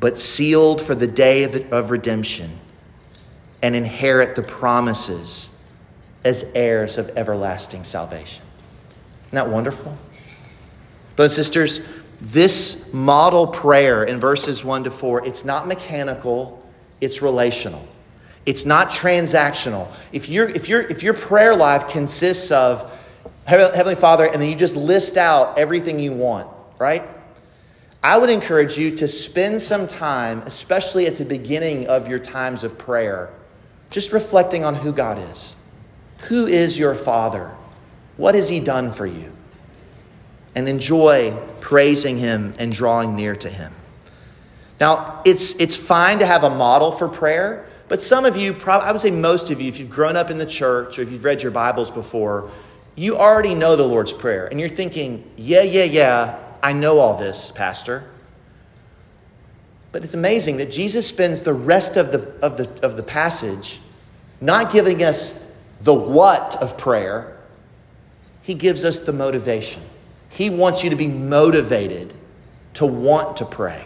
but 0.00 0.18
sealed 0.18 0.82
for 0.82 0.94
the 0.94 1.06
day 1.06 1.44
of, 1.44 1.90
redemption, 1.90 2.58
and 3.62 3.76
inherit 3.76 4.34
the 4.34 4.42
promises 4.42 5.48
as 6.26 6.44
heirs 6.56 6.98
of 6.98 7.08
everlasting 7.16 7.84
salvation. 7.84 8.42
Isn't 9.28 9.36
that 9.36 9.48
wonderful? 9.48 9.96
Brothers 11.14 11.38
and 11.38 11.46
sisters, 11.46 11.80
this 12.20 12.92
model 12.92 13.46
prayer 13.46 14.02
in 14.02 14.18
verses 14.18 14.64
1 14.64 14.84
to 14.84 14.90
4, 14.90 15.24
it's 15.24 15.44
not 15.44 15.68
mechanical, 15.68 16.60
it's 17.00 17.22
relational. 17.22 17.86
It's 18.44 18.64
not 18.64 18.88
transactional. 18.88 19.88
If, 20.10 20.28
you 20.28 20.48
if, 20.48 20.68
you 20.68 20.80
if 20.80 21.04
your 21.04 21.14
prayer 21.14 21.54
life 21.54 21.86
consists 21.86 22.50
of 22.50 22.92
Heavenly 23.44 23.94
Father, 23.94 24.24
and 24.24 24.42
then 24.42 24.48
you 24.48 24.56
just 24.56 24.74
list 24.74 25.16
out 25.16 25.56
everything 25.56 26.00
you 26.00 26.12
want, 26.12 26.48
right? 26.80 27.04
I 28.02 28.18
would 28.18 28.30
encourage 28.30 28.76
you 28.76 28.96
to 28.96 29.06
spend 29.06 29.62
some 29.62 29.86
time, 29.86 30.42
especially 30.42 31.06
at 31.06 31.18
the 31.18 31.24
beginning 31.24 31.86
of 31.86 32.08
your 32.08 32.18
times 32.18 32.64
of 32.64 32.76
prayer, 32.76 33.30
just 33.90 34.12
reflecting 34.12 34.64
on 34.64 34.74
who 34.74 34.92
God 34.92 35.18
is. 35.30 35.54
Who 36.22 36.46
is 36.46 36.78
your 36.78 36.94
Father? 36.94 37.54
What 38.16 38.34
has 38.34 38.48
He 38.48 38.60
done 38.60 38.90
for 38.92 39.06
you? 39.06 39.32
And 40.54 40.68
enjoy 40.68 41.36
praising 41.60 42.18
Him 42.18 42.54
and 42.58 42.72
drawing 42.72 43.14
near 43.14 43.36
to 43.36 43.50
Him. 43.50 43.72
Now, 44.80 45.22
it's, 45.24 45.52
it's 45.60 45.76
fine 45.76 46.18
to 46.18 46.26
have 46.26 46.44
a 46.44 46.50
model 46.50 46.92
for 46.92 47.08
prayer, 47.08 47.66
but 47.88 48.02
some 48.02 48.24
of 48.24 48.36
you, 48.36 48.52
probably, 48.52 48.88
I 48.88 48.92
would 48.92 49.00
say 49.00 49.10
most 49.10 49.50
of 49.50 49.60
you, 49.60 49.68
if 49.68 49.78
you've 49.78 49.90
grown 49.90 50.16
up 50.16 50.30
in 50.30 50.38
the 50.38 50.46
church 50.46 50.98
or 50.98 51.02
if 51.02 51.10
you've 51.10 51.24
read 51.24 51.42
your 51.42 51.52
Bibles 51.52 51.90
before, 51.90 52.50
you 52.94 53.16
already 53.16 53.54
know 53.54 53.76
the 53.76 53.86
Lord's 53.86 54.12
Prayer. 54.12 54.46
And 54.46 54.58
you're 54.58 54.68
thinking, 54.68 55.30
yeah, 55.36 55.62
yeah, 55.62 55.84
yeah, 55.84 56.38
I 56.62 56.72
know 56.72 56.98
all 56.98 57.16
this, 57.16 57.52
Pastor. 57.52 58.04
But 59.92 60.04
it's 60.04 60.14
amazing 60.14 60.56
that 60.58 60.70
Jesus 60.70 61.06
spends 61.06 61.42
the 61.42 61.54
rest 61.54 61.96
of 61.96 62.12
the, 62.12 62.28
of 62.44 62.56
the, 62.56 62.68
of 62.84 62.96
the 62.96 63.02
passage 63.02 63.80
not 64.40 64.72
giving 64.72 65.02
us 65.02 65.42
the 65.80 65.94
what 65.94 66.56
of 66.56 66.78
prayer, 66.78 67.36
he 68.42 68.54
gives 68.54 68.84
us 68.84 69.00
the 69.00 69.12
motivation. 69.12 69.82
He 70.28 70.50
wants 70.50 70.84
you 70.84 70.90
to 70.90 70.96
be 70.96 71.08
motivated 71.08 72.14
to 72.74 72.86
want 72.86 73.38
to 73.38 73.44
pray. 73.44 73.84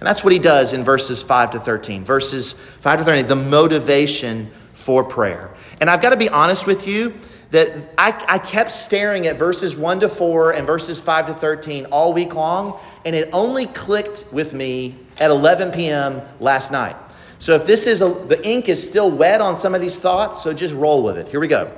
And 0.00 0.06
that's 0.06 0.24
what 0.24 0.32
he 0.32 0.38
does 0.38 0.72
in 0.72 0.82
verses 0.82 1.22
5 1.22 1.52
to 1.52 1.60
13. 1.60 2.04
Verses 2.04 2.54
5 2.80 3.00
to 3.00 3.04
13, 3.04 3.26
the 3.26 3.36
motivation 3.36 4.50
for 4.72 5.04
prayer. 5.04 5.50
And 5.80 5.88
I've 5.88 6.02
got 6.02 6.10
to 6.10 6.16
be 6.16 6.28
honest 6.28 6.66
with 6.66 6.88
you 6.88 7.14
that 7.50 7.90
I, 7.98 8.08
I 8.28 8.38
kept 8.38 8.72
staring 8.72 9.26
at 9.26 9.36
verses 9.36 9.76
1 9.76 10.00
to 10.00 10.08
4 10.08 10.52
and 10.52 10.66
verses 10.66 11.00
5 11.00 11.26
to 11.26 11.34
13 11.34 11.86
all 11.86 12.12
week 12.14 12.34
long, 12.34 12.80
and 13.04 13.14
it 13.14 13.28
only 13.32 13.66
clicked 13.66 14.24
with 14.32 14.54
me 14.54 14.98
at 15.18 15.30
11 15.30 15.70
p.m. 15.70 16.22
last 16.40 16.72
night. 16.72 16.96
So 17.42 17.56
if 17.56 17.66
this 17.66 17.88
is 17.88 18.02
a, 18.02 18.08
the 18.08 18.40
ink 18.48 18.68
is 18.68 18.80
still 18.80 19.10
wet 19.10 19.40
on 19.40 19.58
some 19.58 19.74
of 19.74 19.80
these 19.80 19.98
thoughts, 19.98 20.40
so 20.40 20.54
just 20.54 20.74
roll 20.74 21.02
with 21.02 21.18
it. 21.18 21.26
Here 21.26 21.40
we 21.40 21.48
go. 21.48 21.72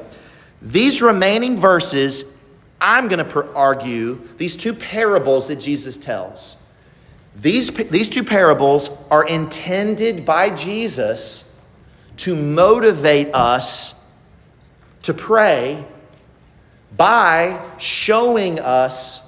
These 0.60 1.00
remaining 1.00 1.56
verses, 1.56 2.26
I'm 2.82 3.08
going 3.08 3.26
to 3.26 3.52
argue 3.54 4.20
these 4.36 4.58
two 4.58 4.74
parables 4.74 5.48
that 5.48 5.56
Jesus 5.56 5.96
tells. 5.96 6.58
These, 7.34 7.70
these 7.70 8.10
two 8.10 8.24
parables 8.24 8.90
are 9.10 9.26
intended 9.26 10.26
by 10.26 10.54
Jesus 10.54 11.50
to 12.18 12.36
motivate 12.36 13.34
us 13.34 13.94
to 15.00 15.14
pray 15.14 15.82
by 16.94 17.64
showing 17.78 18.60
us 18.60 19.22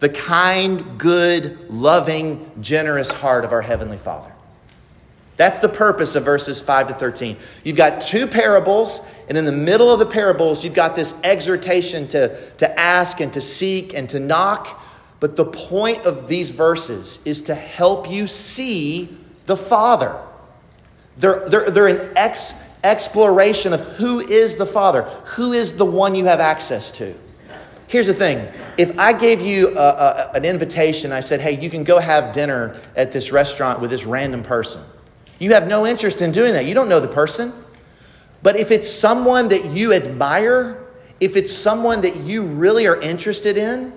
the 0.00 0.08
kind, 0.08 0.98
good, 0.98 1.68
loving, 1.68 2.50
generous 2.62 3.10
heart 3.10 3.44
of 3.44 3.52
our 3.52 3.60
Heavenly 3.60 3.98
Father. 3.98 4.32
That's 5.36 5.58
the 5.58 5.68
purpose 5.68 6.14
of 6.14 6.24
verses 6.24 6.60
5 6.60 6.88
to 6.88 6.94
13. 6.94 7.36
You've 7.62 7.76
got 7.76 8.00
two 8.00 8.26
parables, 8.26 9.02
and 9.28 9.36
in 9.36 9.44
the 9.44 9.52
middle 9.52 9.92
of 9.92 9.98
the 9.98 10.06
parables, 10.06 10.64
you've 10.64 10.74
got 10.74 10.96
this 10.96 11.14
exhortation 11.22 12.08
to, 12.08 12.50
to 12.52 12.80
ask 12.80 13.20
and 13.20 13.32
to 13.34 13.40
seek 13.40 13.94
and 13.94 14.08
to 14.10 14.20
knock. 14.20 14.82
But 15.20 15.36
the 15.36 15.44
point 15.44 16.06
of 16.06 16.28
these 16.28 16.50
verses 16.50 17.20
is 17.24 17.42
to 17.42 17.54
help 17.54 18.10
you 18.10 18.26
see 18.26 19.14
the 19.46 19.56
Father. 19.56 20.18
They're, 21.16 21.44
they're, 21.46 21.70
they're 21.70 21.88
an 21.88 22.12
ex, 22.16 22.54
exploration 22.84 23.72
of 23.72 23.80
who 23.96 24.20
is 24.20 24.56
the 24.56 24.66
Father, 24.66 25.02
who 25.24 25.52
is 25.52 25.76
the 25.76 25.86
one 25.86 26.14
you 26.14 26.26
have 26.26 26.40
access 26.40 26.90
to. 26.92 27.14
Here's 27.88 28.08
the 28.08 28.14
thing 28.14 28.48
if 28.76 28.98
I 28.98 29.12
gave 29.12 29.40
you 29.40 29.68
a, 29.76 29.80
a, 29.80 30.30
an 30.34 30.44
invitation, 30.44 31.12
I 31.12 31.20
said, 31.20 31.40
hey, 31.40 31.60
you 31.60 31.70
can 31.70 31.84
go 31.84 31.98
have 31.98 32.32
dinner 32.32 32.80
at 32.96 33.12
this 33.12 33.32
restaurant 33.32 33.80
with 33.80 33.90
this 33.90 34.04
random 34.04 34.42
person, 34.42 34.82
you 35.38 35.52
have 35.52 35.66
no 35.68 35.86
interest 35.86 36.22
in 36.22 36.32
doing 36.32 36.52
that. 36.54 36.66
You 36.66 36.74
don't 36.74 36.88
know 36.88 37.00
the 37.00 37.08
person. 37.08 37.52
But 38.42 38.56
if 38.56 38.70
it's 38.70 38.88
someone 38.88 39.48
that 39.48 39.66
you 39.66 39.92
admire, 39.92 40.84
if 41.20 41.36
it's 41.36 41.52
someone 41.52 42.00
that 42.02 42.16
you 42.16 42.44
really 42.44 42.86
are 42.86 43.00
interested 43.00 43.56
in, 43.56 43.92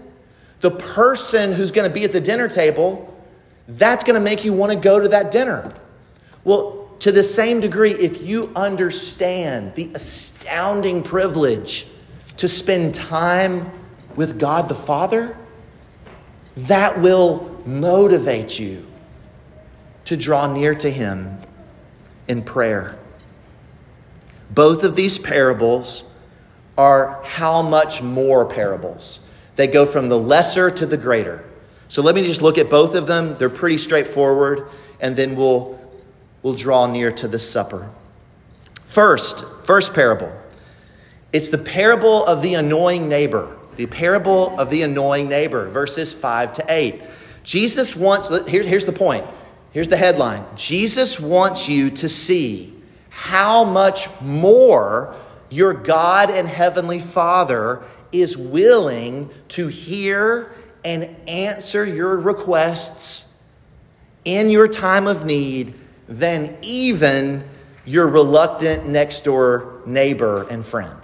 the 0.62 0.72
person 0.72 1.54
who's 1.54 1.72
going 1.72 1.88
to 1.88 1.94
be 1.94 2.04
at 2.04 2.12
the 2.12 2.20
dinner 2.20 2.48
table, 2.48 3.16
that's 3.68 4.04
going 4.04 4.16
to 4.16 4.20
make 4.20 4.44
you 4.44 4.52
want 4.52 4.72
to 4.72 4.78
go 4.78 5.00
to 5.00 5.08
that 5.10 5.32
dinner. 5.32 5.74
Well, 6.44 6.90
to 7.00 7.12
the 7.12 7.24
same 7.24 7.60
degree, 7.62 7.92
if 7.92 8.26
you 8.26 8.52
understand 8.56 9.76
the 9.76 9.90
astounding 9.94 11.04
privilege 11.04 11.88
to 12.38 12.48
spend 12.48 12.96
time 12.96 13.72
with 14.16 14.40
God 14.40 14.68
the 14.68 14.76
Father, 14.76 15.38
that 16.56 17.00
will 17.00 17.62
motivate 17.66 18.60
you 18.60 18.86
to 20.10 20.18
draw 20.18 20.52
near 20.52 20.74
to 20.74 20.90
Him 20.90 21.38
in 22.28 22.42
prayer. 22.42 22.98
Both 24.50 24.84
of 24.84 24.96
these 24.96 25.20
parables 25.20 26.04
are 26.80 27.22
how 27.24 27.62
much 27.62 28.02
more 28.02 28.44
parables. 28.44 29.20
They 29.54 29.68
go 29.68 29.86
from 29.86 30.10
the 30.10 30.18
lesser 30.18 30.72
to 30.72 30.88
the 30.88 30.98
greater. 30.98 31.48
So 31.90 32.02
let 32.02 32.16
me 32.16 32.24
just 32.24 32.42
look 32.42 32.58
at 32.58 32.72
both 32.72 32.96
of 32.96 33.06
them. 33.06 33.36
They're 33.36 33.52
pretty 33.52 33.78
straightforward, 33.78 34.72
and 35.00 35.16
then 35.16 35.36
we'll, 35.36 35.80
we'll 36.42 36.56
draw 36.56 36.88
near 36.88 37.12
to 37.12 37.28
the 37.28 37.38
supper. 37.38 37.92
First, 38.86 39.46
first 39.64 39.94
parable. 39.94 40.36
It's 41.32 41.50
the 41.50 41.60
parable 41.60 42.26
of 42.26 42.42
the 42.42 42.56
annoying 42.56 43.08
neighbor. 43.08 43.56
The 43.76 43.86
parable 43.86 44.60
of 44.60 44.72
the 44.72 44.82
annoying 44.82 45.30
neighbor, 45.30 45.70
verses 45.70 46.14
5 46.14 46.54
to 46.54 46.66
8. 46.68 47.04
Jesus 47.44 47.96
wants, 47.96 48.30
here, 48.48 48.64
here's 48.64 48.86
the 48.86 48.92
point. 48.92 49.28
Here's 49.72 49.90
the 49.90 49.98
headline 49.98 50.46
Jesus 50.56 51.20
wants 51.20 51.70
you 51.70 51.92
to 51.92 52.10
see 52.10 52.74
how 53.10 53.64
much 53.64 54.08
more 54.22 55.16
your 55.50 55.74
God 55.74 56.30
and 56.30 56.48
Heavenly 56.48 57.00
Father 57.00 57.82
is 58.12 58.38
willing 58.38 59.30
to 59.50 59.68
hear 59.68 60.52
and 60.84 61.16
answer 61.28 61.86
your 61.86 62.18
requests 62.18 63.26
in 64.26 64.50
your 64.50 64.68
time 64.68 65.08
of 65.08 65.26
need 65.26 65.74
than 66.08 66.58
even 66.62 67.44
your 67.86 68.08
reluctant 68.08 68.88
next 68.88 69.24
door 69.24 69.82
neighbor 69.86 70.48
and 70.50 70.66
friend. 70.66 70.96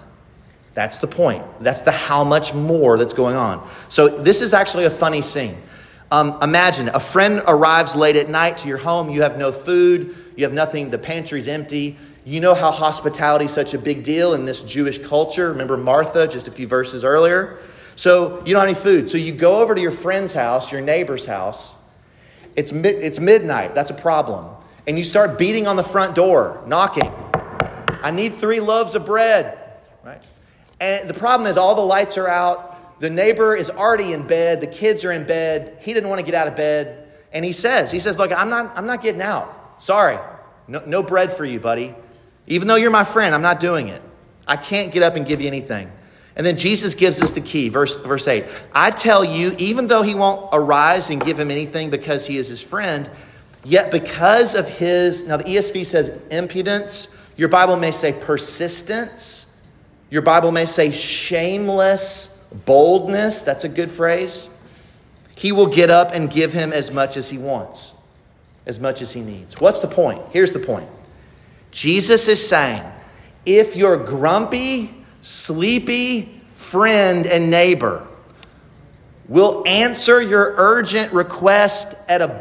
That's 0.73 0.97
the 0.97 1.07
point. 1.07 1.43
That's 1.61 1.81
the 1.81 1.91
how 1.91 2.23
much 2.23 2.53
more 2.53 2.97
that's 2.97 3.13
going 3.13 3.35
on. 3.35 3.67
So, 3.87 4.09
this 4.09 4.41
is 4.41 4.53
actually 4.53 4.85
a 4.85 4.89
funny 4.89 5.21
scene. 5.21 5.57
Um, 6.15 6.37
imagine 6.41 6.87
a 6.87 6.99
friend 7.01 7.43
arrives 7.45 7.93
late 7.93 8.15
at 8.15 8.29
night 8.29 8.59
to 8.59 8.69
your 8.69 8.77
home, 8.77 9.09
you 9.09 9.23
have 9.23 9.37
no 9.37 9.51
food, 9.51 10.15
you 10.37 10.45
have 10.45 10.53
nothing, 10.53 10.89
the 10.89 10.97
pantry's 10.97 11.49
empty, 11.49 11.97
you 12.23 12.39
know 12.39 12.53
how 12.53 12.71
hospitality 12.71 13.43
is 13.45 13.51
such 13.51 13.73
a 13.73 13.77
big 13.77 14.03
deal 14.03 14.33
in 14.33 14.45
this 14.45 14.63
Jewish 14.63 14.97
culture. 14.97 15.49
Remember 15.49 15.75
Martha 15.75 16.25
just 16.25 16.47
a 16.47 16.51
few 16.51 16.69
verses 16.69 17.03
earlier? 17.03 17.57
So 17.97 18.37
you 18.45 18.53
don't 18.53 18.61
have 18.61 18.69
any 18.69 18.75
food. 18.75 19.09
So 19.09 19.17
you 19.17 19.33
go 19.33 19.59
over 19.59 19.75
to 19.75 19.81
your 19.81 19.91
friend's 19.91 20.31
house, 20.31 20.71
your 20.71 20.79
neighbor's 20.79 21.25
house. 21.25 21.75
It's, 22.55 22.71
it's 22.71 23.19
midnight. 23.19 23.75
That's 23.75 23.91
a 23.91 23.93
problem. 23.93 24.55
And 24.87 24.97
you 24.97 25.03
start 25.03 25.37
beating 25.37 25.67
on 25.67 25.75
the 25.75 25.83
front 25.83 26.15
door, 26.15 26.63
knocking. 26.65 27.11
I 27.89 28.11
need 28.11 28.35
three 28.35 28.61
loaves 28.61 28.95
of 28.95 29.05
bread. 29.05 29.59
Right? 30.01 30.25
And 30.79 31.09
the 31.09 31.13
problem 31.13 31.45
is 31.49 31.57
all 31.57 31.75
the 31.75 31.81
lights 31.81 32.17
are 32.17 32.29
out. 32.29 32.74
The 32.99 33.09
neighbor 33.09 33.55
is 33.55 33.69
already 33.69 34.13
in 34.13 34.25
bed. 34.25 34.61
The 34.61 34.67
kids 34.67 35.03
are 35.03 35.11
in 35.11 35.25
bed. 35.25 35.79
He 35.81 35.93
didn't 35.93 36.09
want 36.09 36.19
to 36.19 36.25
get 36.25 36.35
out 36.35 36.47
of 36.47 36.55
bed. 36.55 37.09
And 37.33 37.43
he 37.43 37.51
says, 37.51 37.91
he 37.91 37.99
says, 37.99 38.17
look, 38.17 38.31
I'm 38.31 38.49
not, 38.49 38.77
I'm 38.77 38.85
not 38.85 39.01
getting 39.01 39.21
out. 39.21 39.83
Sorry. 39.83 40.17
No, 40.67 40.81
no 40.85 41.03
bread 41.03 41.31
for 41.31 41.43
you, 41.45 41.59
buddy. 41.59 41.93
Even 42.47 42.67
though 42.67 42.75
you're 42.75 42.91
my 42.91 43.03
friend, 43.03 43.35
I'm 43.35 43.41
not 43.41 43.59
doing 43.59 43.89
it. 43.89 44.01
I 44.47 44.55
can't 44.55 44.93
get 44.93 45.03
up 45.03 45.15
and 45.15 45.25
give 45.25 45.41
you 45.41 45.47
anything. 45.47 45.91
And 46.35 46.45
then 46.45 46.57
Jesus 46.57 46.93
gives 46.93 47.21
us 47.21 47.31
the 47.31 47.41
key, 47.41 47.69
verse, 47.69 47.97
verse 47.97 48.27
8. 48.27 48.45
I 48.73 48.91
tell 48.91 49.23
you, 49.23 49.55
even 49.57 49.87
though 49.87 50.01
he 50.01 50.15
won't 50.15 50.49
arise 50.53 51.09
and 51.09 51.23
give 51.23 51.39
him 51.39 51.49
anything 51.49 51.89
because 51.89 52.27
he 52.27 52.37
is 52.37 52.49
his 52.49 52.61
friend, 52.61 53.09
yet 53.63 53.89
because 53.89 54.53
of 54.53 54.67
his, 54.67 55.25
now 55.25 55.37
the 55.37 55.45
ESV 55.45 55.85
says 55.85 56.11
impudence, 56.31 57.07
your 57.37 57.49
Bible 57.49 57.77
may 57.77 57.91
say 57.91 58.13
persistence. 58.13 59.45
Your 60.09 60.21
Bible 60.21 60.51
may 60.51 60.65
say 60.65 60.91
shameless 60.91 62.34
boldness. 62.65 63.43
That's 63.43 63.63
a 63.63 63.69
good 63.69 63.91
phrase. 63.91 64.49
He 65.35 65.51
will 65.51 65.67
get 65.67 65.89
up 65.89 66.13
and 66.13 66.29
give 66.29 66.53
him 66.53 66.71
as 66.71 66.91
much 66.91 67.17
as 67.17 67.29
he 67.29 67.37
wants, 67.37 67.93
as 68.65 68.79
much 68.79 69.01
as 69.01 69.11
he 69.11 69.21
needs. 69.21 69.59
What's 69.59 69.79
the 69.79 69.87
point? 69.87 70.21
Here's 70.31 70.51
the 70.51 70.59
point 70.59 70.87
Jesus 71.71 72.27
is 72.27 72.47
saying 72.47 72.83
if 73.45 73.75
your 73.75 73.97
grumpy, 73.97 74.93
sleepy 75.21 76.41
friend 76.53 77.27
and 77.27 77.51
neighbor 77.51 78.07
will 79.27 79.63
answer 79.67 80.21
your 80.21 80.53
urgent 80.57 81.11
request 81.11 81.95
at 82.07 82.21
an 82.21 82.31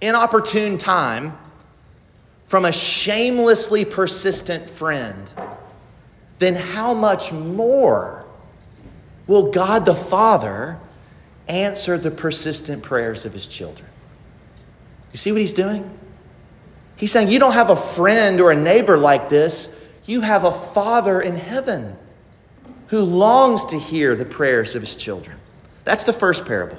inopportune 0.00 0.76
time 0.76 1.36
from 2.46 2.64
a 2.64 2.72
shamelessly 2.72 3.84
persistent 3.84 4.68
friend, 4.68 5.32
then 6.38 6.54
how 6.54 6.92
much 6.92 7.32
more 7.32 8.21
will 9.26 9.50
God 9.50 9.86
the 9.86 9.94
Father 9.94 10.78
answer 11.48 11.98
the 11.98 12.10
persistent 12.10 12.82
prayers 12.82 13.24
of 13.24 13.32
his 13.32 13.46
children? 13.46 13.88
You 15.12 15.18
see 15.18 15.32
what 15.32 15.40
he's 15.40 15.52
doing? 15.52 15.98
He's 16.96 17.12
saying, 17.12 17.28
You 17.28 17.38
don't 17.38 17.52
have 17.52 17.70
a 17.70 17.76
friend 17.76 18.40
or 18.40 18.52
a 18.52 18.56
neighbor 18.56 18.96
like 18.96 19.28
this. 19.28 19.74
You 20.04 20.20
have 20.20 20.44
a 20.44 20.52
Father 20.52 21.20
in 21.20 21.36
heaven 21.36 21.96
who 22.88 23.00
longs 23.00 23.64
to 23.66 23.78
hear 23.78 24.14
the 24.16 24.24
prayers 24.24 24.74
of 24.74 24.82
his 24.82 24.96
children. 24.96 25.36
That's 25.84 26.04
the 26.04 26.12
first 26.12 26.44
parable. 26.44 26.78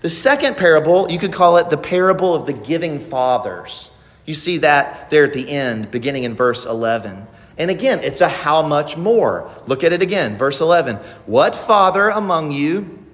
The 0.00 0.10
second 0.10 0.56
parable, 0.56 1.10
you 1.10 1.18
could 1.18 1.32
call 1.32 1.56
it 1.56 1.70
the 1.70 1.76
parable 1.76 2.34
of 2.34 2.46
the 2.46 2.52
giving 2.52 2.98
fathers. 2.98 3.90
You 4.24 4.34
see 4.34 4.58
that 4.58 5.10
there 5.10 5.24
at 5.24 5.32
the 5.32 5.50
end, 5.50 5.90
beginning 5.90 6.24
in 6.24 6.34
verse 6.34 6.64
11. 6.66 7.26
And 7.58 7.70
again, 7.70 8.00
it's 8.02 8.20
a 8.20 8.28
how 8.28 8.62
much 8.62 8.96
more. 8.96 9.50
Look 9.66 9.82
at 9.84 9.92
it 9.92 10.00
again, 10.00 10.36
verse 10.36 10.60
11. 10.60 10.96
What 11.26 11.56
father 11.56 12.08
among 12.08 12.52
you, 12.52 13.04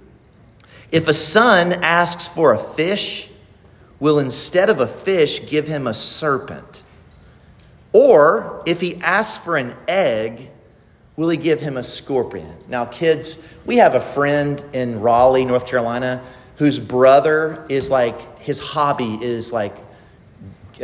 if 0.93 1.09
a 1.09 1.15
son 1.15 1.73
asks 1.73 2.29
for 2.29 2.53
a 2.53 2.59
fish, 2.59 3.31
will 3.99 4.19
instead 4.19 4.69
of 4.69 4.81
a 4.81 4.87
fish 4.87 5.49
give 5.49 5.67
him 5.67 5.87
a 5.87 5.95
serpent? 5.95 6.83
Or 7.95 8.63
if 8.67 8.81
he 8.81 8.97
asks 8.97 9.39
for 9.39 9.57
an 9.57 9.75
egg, 9.89 10.51
will 11.17 11.31
he 11.31 11.37
give 11.37 11.61
him 11.61 11.77
a 11.77 11.83
scorpion? 11.83 12.57
Now, 12.69 12.85
kids, 12.85 13.39
we 13.65 13.79
have 13.79 13.95
a 13.95 14.01
friend 14.01 14.63
in 14.73 15.01
Raleigh, 15.01 15.45
North 15.45 15.67
Carolina, 15.67 16.23
whose 16.57 16.79
brother 16.79 17.65
is 17.69 17.91
like, 17.91 18.39
his 18.39 18.59
hobby 18.59 19.19
is 19.23 19.53
like 19.53 19.77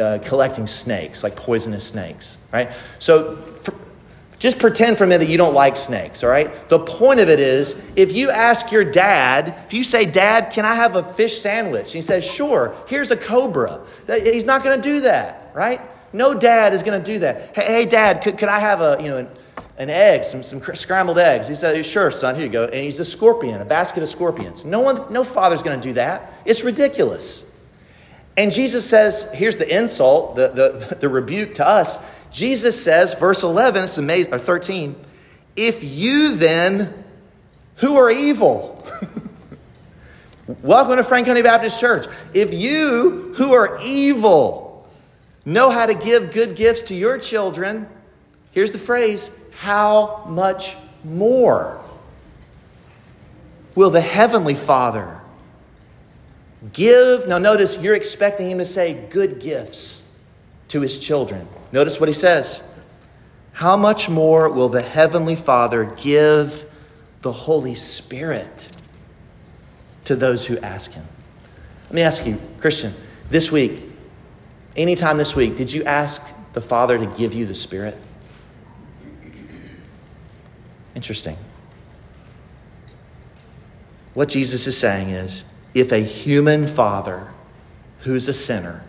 uh, 0.00 0.18
collecting 0.22 0.66
snakes, 0.66 1.22
like 1.22 1.36
poisonous 1.36 1.86
snakes, 1.86 2.38
right? 2.52 2.72
So 2.98 3.36
for, 3.36 3.74
just 4.38 4.58
pretend 4.58 4.96
for 4.96 5.04
a 5.04 5.06
minute 5.06 5.26
that 5.26 5.30
you 5.30 5.36
don't 5.36 5.54
like 5.54 5.76
snakes, 5.76 6.24
all 6.24 6.30
right? 6.30 6.68
The 6.68 6.78
point 6.78 7.20
of 7.20 7.28
it 7.28 7.40
is 7.40 7.76
if 7.94 8.12
you 8.12 8.30
ask 8.30 8.72
your 8.72 8.84
dad, 8.84 9.54
if 9.66 9.74
you 9.74 9.84
say, 9.84 10.06
Dad, 10.06 10.50
can 10.52 10.64
I 10.64 10.74
have 10.74 10.96
a 10.96 11.02
fish 11.02 11.38
sandwich? 11.40 11.86
And 11.86 11.94
he 11.94 12.02
says, 12.02 12.24
Sure, 12.24 12.74
here's 12.88 13.10
a 13.10 13.16
cobra. 13.16 13.80
He's 14.06 14.46
not 14.46 14.64
going 14.64 14.80
to 14.80 14.82
do 14.82 15.00
that, 15.00 15.52
right? 15.54 15.80
No 16.12 16.34
dad 16.34 16.72
is 16.72 16.82
going 16.82 17.00
to 17.00 17.04
do 17.04 17.20
that. 17.20 17.54
Hey, 17.54 17.66
hey 17.66 17.84
Dad, 17.84 18.22
could, 18.22 18.38
could 18.38 18.48
I 18.48 18.58
have 18.58 18.80
a, 18.80 18.96
you 19.00 19.08
know, 19.08 19.18
an, 19.18 19.28
an 19.78 19.90
egg, 19.90 20.24
some, 20.24 20.42
some 20.42 20.62
scrambled 20.74 21.18
eggs? 21.18 21.46
He 21.46 21.54
says, 21.54 21.84
Sure, 21.86 22.10
son, 22.10 22.34
here 22.34 22.44
you 22.44 22.50
go. 22.50 22.64
And 22.64 22.74
he's 22.74 22.98
a 22.98 23.04
scorpion, 23.04 23.60
a 23.60 23.64
basket 23.64 24.02
of 24.02 24.08
scorpions. 24.08 24.64
No, 24.64 24.80
one's, 24.80 25.00
no 25.10 25.22
father's 25.22 25.62
going 25.62 25.78
to 25.78 25.88
do 25.88 25.92
that. 25.94 26.32
It's 26.44 26.64
ridiculous. 26.64 27.44
And 28.36 28.50
Jesus 28.50 28.88
says, 28.88 29.28
here's 29.34 29.56
the 29.56 29.76
insult, 29.76 30.36
the, 30.36 30.48
the, 30.48 30.96
the 30.96 31.08
rebuke 31.08 31.54
to 31.54 31.68
us. 31.68 31.98
Jesus 32.30 32.82
says, 32.82 33.14
verse 33.14 33.42
11, 33.42 33.84
it's 33.84 33.98
amazing, 33.98 34.32
or 34.32 34.38
13, 34.38 34.94
if 35.56 35.82
you 35.82 36.36
then, 36.36 37.04
who 37.76 37.96
are 37.96 38.10
evil, 38.10 38.86
welcome 40.62 40.96
to 40.96 41.04
Franconia 41.04 41.42
Baptist 41.42 41.80
Church. 41.80 42.06
If 42.32 42.54
you, 42.54 43.34
who 43.36 43.52
are 43.52 43.78
evil, 43.84 44.88
know 45.44 45.70
how 45.70 45.86
to 45.86 45.94
give 45.94 46.32
good 46.32 46.54
gifts 46.54 46.82
to 46.82 46.94
your 46.94 47.18
children, 47.18 47.88
here's 48.52 48.70
the 48.70 48.78
phrase, 48.78 49.30
how 49.50 50.24
much 50.28 50.76
more 51.02 51.80
will 53.74 53.90
the 53.90 54.00
Heavenly 54.00 54.54
Father 54.54 55.20
give? 56.72 57.26
Now, 57.26 57.38
notice 57.38 57.76
you're 57.78 57.96
expecting 57.96 58.50
Him 58.50 58.58
to 58.58 58.64
say 58.64 58.94
good 59.10 59.40
gifts 59.40 60.04
to 60.70 60.80
His 60.80 60.98
children. 60.98 61.46
Notice 61.72 62.00
what 62.00 62.08
he 62.08 62.12
says. 62.12 62.62
How 63.52 63.76
much 63.76 64.08
more 64.08 64.48
will 64.48 64.68
the 64.68 64.82
Heavenly 64.82 65.36
Father 65.36 65.84
give 66.00 66.64
the 67.22 67.32
Holy 67.32 67.74
Spirit 67.74 68.70
to 70.04 70.16
those 70.16 70.46
who 70.46 70.58
ask 70.58 70.92
Him? 70.92 71.04
Let 71.84 71.92
me 71.92 72.02
ask 72.02 72.24
you, 72.24 72.40
Christian, 72.58 72.94
this 73.30 73.52
week, 73.52 73.82
anytime 74.76 75.18
this 75.18 75.36
week, 75.36 75.56
did 75.56 75.72
you 75.72 75.84
ask 75.84 76.22
the 76.52 76.60
Father 76.60 76.98
to 76.98 77.06
give 77.06 77.34
you 77.34 77.46
the 77.46 77.54
Spirit? 77.54 77.98
Interesting. 80.94 81.36
What 84.14 84.28
Jesus 84.28 84.66
is 84.66 84.76
saying 84.76 85.10
is 85.10 85.44
if 85.74 85.92
a 85.92 85.98
human 85.98 86.66
father 86.66 87.28
who's 88.00 88.28
a 88.28 88.34
sinner 88.34 88.84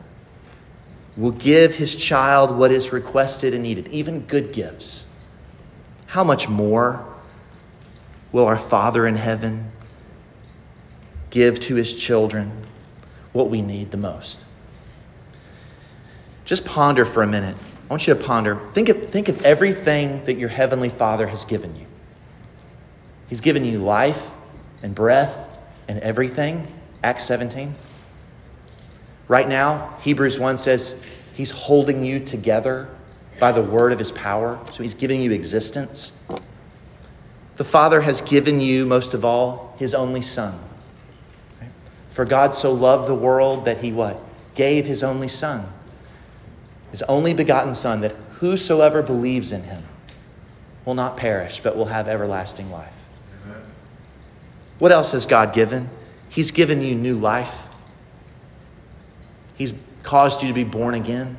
will 1.18 1.32
give 1.32 1.76
his 1.76 1.96
child 1.96 2.52
what 2.56 2.72
is 2.72 2.94
requested 2.94 3.54
and 3.54 3.64
needed, 3.64 3.88
even 3.90 4.22
good 4.22 4.54
gifts, 4.54 5.08
how 6.08 6.24
much 6.24 6.48
more 6.48 7.06
will 8.32 8.46
our 8.46 8.58
Father 8.58 9.06
in 9.06 9.16
heaven 9.16 9.72
give 11.30 11.60
to 11.60 11.76
his 11.76 11.96
children 11.96 12.66
what 13.34 13.50
we 13.50 13.62
need 13.62 13.92
the 13.92 13.98
most? 13.98 14.46
Just 16.46 16.66
ponder 16.66 17.06
for 17.06 17.24
a 17.24 17.28
minute. 17.28 17.56
I 17.58 17.94
want 17.94 18.08
you 18.08 18.14
to 18.14 18.20
ponder. 18.20 18.56
Think 18.68 18.90
of, 18.90 19.08
think 19.08 19.28
of 19.28 19.42
everything 19.44 20.24
that 20.26 20.38
your 20.38 20.50
Heavenly 20.50 20.90
Father 20.90 21.28
has 21.28 21.46
given 21.46 21.76
you. 21.76 21.86
He's 23.28 23.42
given 23.42 23.64
you 23.66 23.80
life 23.80 24.32
and 24.82 24.96
breath 24.96 25.48
and 25.88 26.00
everything. 26.00 26.68
Acts 27.04 27.26
17. 27.26 27.76
Right 29.32 29.48
now, 29.48 29.96
Hebrews 30.02 30.38
1 30.38 30.58
says 30.58 31.02
he's 31.34 31.52
holding 31.52 32.04
you 32.04 32.20
together 32.20 32.90
by 33.40 33.54
the 33.54 33.64
word 33.64 33.94
of 33.94 33.98
his 33.98 34.12
power. 34.12 34.60
So 34.72 34.84
he's 34.84 34.94
giving 34.94 35.22
you 35.22 35.32
existence. 35.32 36.12
The 37.56 37.64
Father 37.64 38.02
has 38.02 38.20
given 38.20 38.60
you, 38.60 38.86
most 38.86 39.14
of 39.14 39.24
all, 39.24 39.74
his 39.80 39.94
only 39.94 40.22
Son. 40.22 40.60
For 42.10 42.26
God 42.26 42.54
so 42.54 42.74
loved 42.74 43.08
the 43.08 43.16
world 43.16 43.64
that 43.64 43.78
he 43.78 43.94
what? 43.94 44.22
Gave 44.54 44.86
his 44.86 45.02
only 45.02 45.30
Son. 45.30 45.66
His 46.92 47.02
only 47.04 47.34
begotten 47.34 47.74
Son, 47.74 48.02
that 48.02 48.12
whosoever 48.32 49.02
believes 49.02 49.54
in 49.54 49.64
him 49.64 49.86
will 50.84 50.96
not 50.96 51.16
perish, 51.16 51.62
but 51.62 51.78
will 51.78 51.86
have 51.86 52.10
everlasting 52.10 52.70
life. 52.70 53.08
Amen. 53.46 53.62
What 54.78 54.92
else 54.92 55.14
has 55.14 55.26
God 55.26 55.54
given? 55.54 55.90
He's 56.28 56.52
given 56.52 56.82
you 56.82 56.96
new 56.96 57.16
life. 57.16 57.70
He's 59.62 59.76
caused 60.02 60.42
you 60.42 60.48
to 60.48 60.56
be 60.56 60.64
born 60.64 60.96
again. 60.96 61.38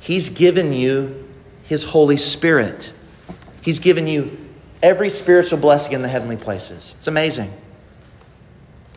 He's 0.00 0.30
given 0.30 0.72
you 0.72 1.28
His 1.64 1.84
Holy 1.84 2.16
Spirit. 2.16 2.90
He's 3.60 3.78
given 3.80 4.06
you 4.06 4.34
every 4.82 5.10
spiritual 5.10 5.58
blessing 5.58 5.92
in 5.92 6.00
the 6.00 6.08
heavenly 6.08 6.38
places. 6.38 6.94
It's 6.96 7.06
amazing. 7.06 7.52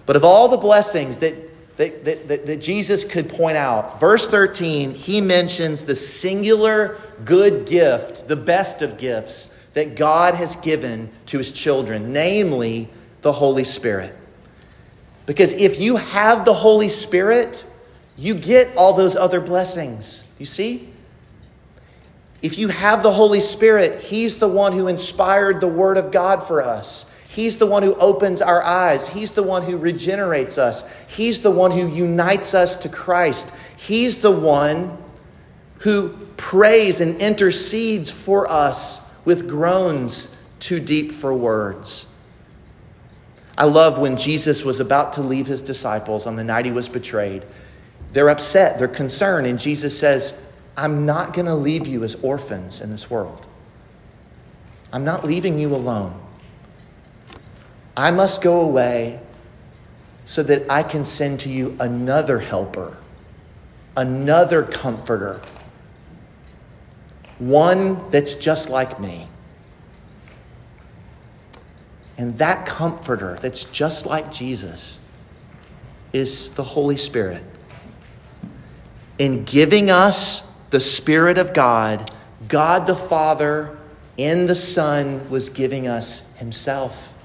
But 0.06 0.16
of 0.16 0.24
all 0.24 0.48
the 0.48 0.56
blessings 0.56 1.18
that, 1.18 1.36
that, 1.76 2.06
that, 2.06 2.46
that, 2.46 2.62
Jesus 2.62 3.04
could 3.04 3.28
point 3.28 3.58
out, 3.58 4.00
verse 4.00 4.26
13, 4.26 4.94
he 4.94 5.20
mentions 5.20 5.84
the 5.84 5.94
singular 5.94 7.02
good 7.26 7.68
gift, 7.68 8.30
the 8.30 8.38
best 8.38 8.82
of 8.82 8.98
gifts 8.98 9.50
that 9.74 9.98
God 9.98 10.36
has 10.36 10.56
given 10.56 11.10
to 11.26 11.38
his 11.38 11.52
children, 11.52 12.14
namely 12.14 12.88
the 13.24 13.34
Holy 13.34 13.66
Spirit. 13.66 14.16
Because 15.26 15.52
if 15.52 15.82
you 15.82 15.98
have 15.98 16.46
the 16.46 16.54
Holy 16.54 16.88
Spirit, 16.88 17.66
you 18.20 18.36
get 18.36 18.76
all 18.76 18.94
those 18.94 19.16
other 19.16 19.40
blessings. 19.40 20.26
You 20.38 20.46
see? 20.46 20.90
If 22.42 22.58
you 22.58 22.68
have 22.68 23.02
the 23.02 23.14
Holy 23.14 23.40
Spirit, 23.40 24.02
He's 24.02 24.38
the 24.38 24.48
one 24.48 24.74
who 24.74 24.88
inspired 24.88 25.62
the 25.62 25.68
Word 25.68 25.98
of 25.98 26.12
God 26.12 26.44
for 26.44 26.62
us. 26.62 27.06
He's 27.30 27.58
the 27.58 27.66
one 27.66 27.82
who 27.82 27.94
opens 27.94 28.42
our 28.42 28.62
eyes. 28.62 29.08
He's 29.08 29.32
the 29.32 29.44
one 29.44 29.64
who 29.64 29.78
regenerates 29.78 30.58
us. 30.58 30.84
He's 31.08 31.40
the 31.40 31.52
one 31.52 31.72
who 31.72 31.88
unites 31.88 32.54
us 32.54 32.76
to 32.78 32.90
Christ. 32.90 33.54
He's 33.78 34.18
the 34.18 34.32
one 34.32 34.98
who 35.80 36.10
prays 36.36 37.00
and 37.00 37.22
intercedes 37.22 38.12
for 38.12 38.52
us 38.52 39.02
with 39.24 39.48
groans 39.48 40.36
too 40.60 40.82
deep 40.82 41.14
for 41.14 41.34
words. 41.34 42.08
I 43.58 43.66
love 43.66 44.00
when 44.00 44.18
Jesus 44.18 44.66
was 44.66 44.82
about 44.82 45.14
to 45.14 45.22
leave 45.22 45.48
his 45.48 45.62
disciples 45.62 46.26
on 46.26 46.36
the 46.36 46.44
night 46.44 46.66
he 46.66 46.72
was 46.72 46.90
betrayed. 46.90 47.46
They're 48.14 48.30
upset, 48.30 48.80
they're 48.80 48.88
concerned, 48.88 49.46
and 49.48 49.60
Jesus 49.60 49.98
says, 49.98 50.34
I'm 50.76 51.06
not 51.06 51.34
going 51.34 51.46
to 51.46 51.56
leave 51.56 51.88
you 51.88 52.04
as 52.04 52.16
orphans 52.16 52.82
in 52.82 52.90
this 52.90 53.10
world. 53.10 53.46
I'm 54.92 55.04
not 55.04 55.24
leaving 55.24 55.60
you 55.60 55.76
alone. 55.76 56.20
I 57.96 58.12
must 58.12 58.42
go 58.42 58.62
away 58.62 59.20
so 60.26 60.42
that 60.44 60.70
I 60.70 60.84
can 60.84 61.04
send 61.04 61.42
to 61.42 61.50
you 61.50 61.76
another 61.80 62.40
helper, 62.40 62.98
another 63.98 64.64
comforter, 64.64 65.42
one 67.40 68.10
that's 68.10 68.36
just 68.36 68.70
like 68.70 69.00
me. 69.00 69.28
And 72.18 72.34
that 72.36 72.66
comforter 72.66 73.38
that's 73.42 73.66
just 73.66 74.06
like 74.06 74.32
Jesus 74.32 75.00
is 76.14 76.52
the 76.52 76.64
Holy 76.64 76.98
Spirit. 76.98 77.44
In 79.20 79.44
giving 79.44 79.92
us 79.92 80.44
the 80.70 80.80
Spirit 80.80 81.38
of 81.38 81.54
God, 81.54 82.10
God 82.48 82.88
the 82.88 82.96
Father 82.96 83.78
in 84.16 84.48
the 84.48 84.56
Son 84.56 85.30
was 85.30 85.50
giving 85.50 85.88
us 85.88 86.24
Himself. 86.38 87.16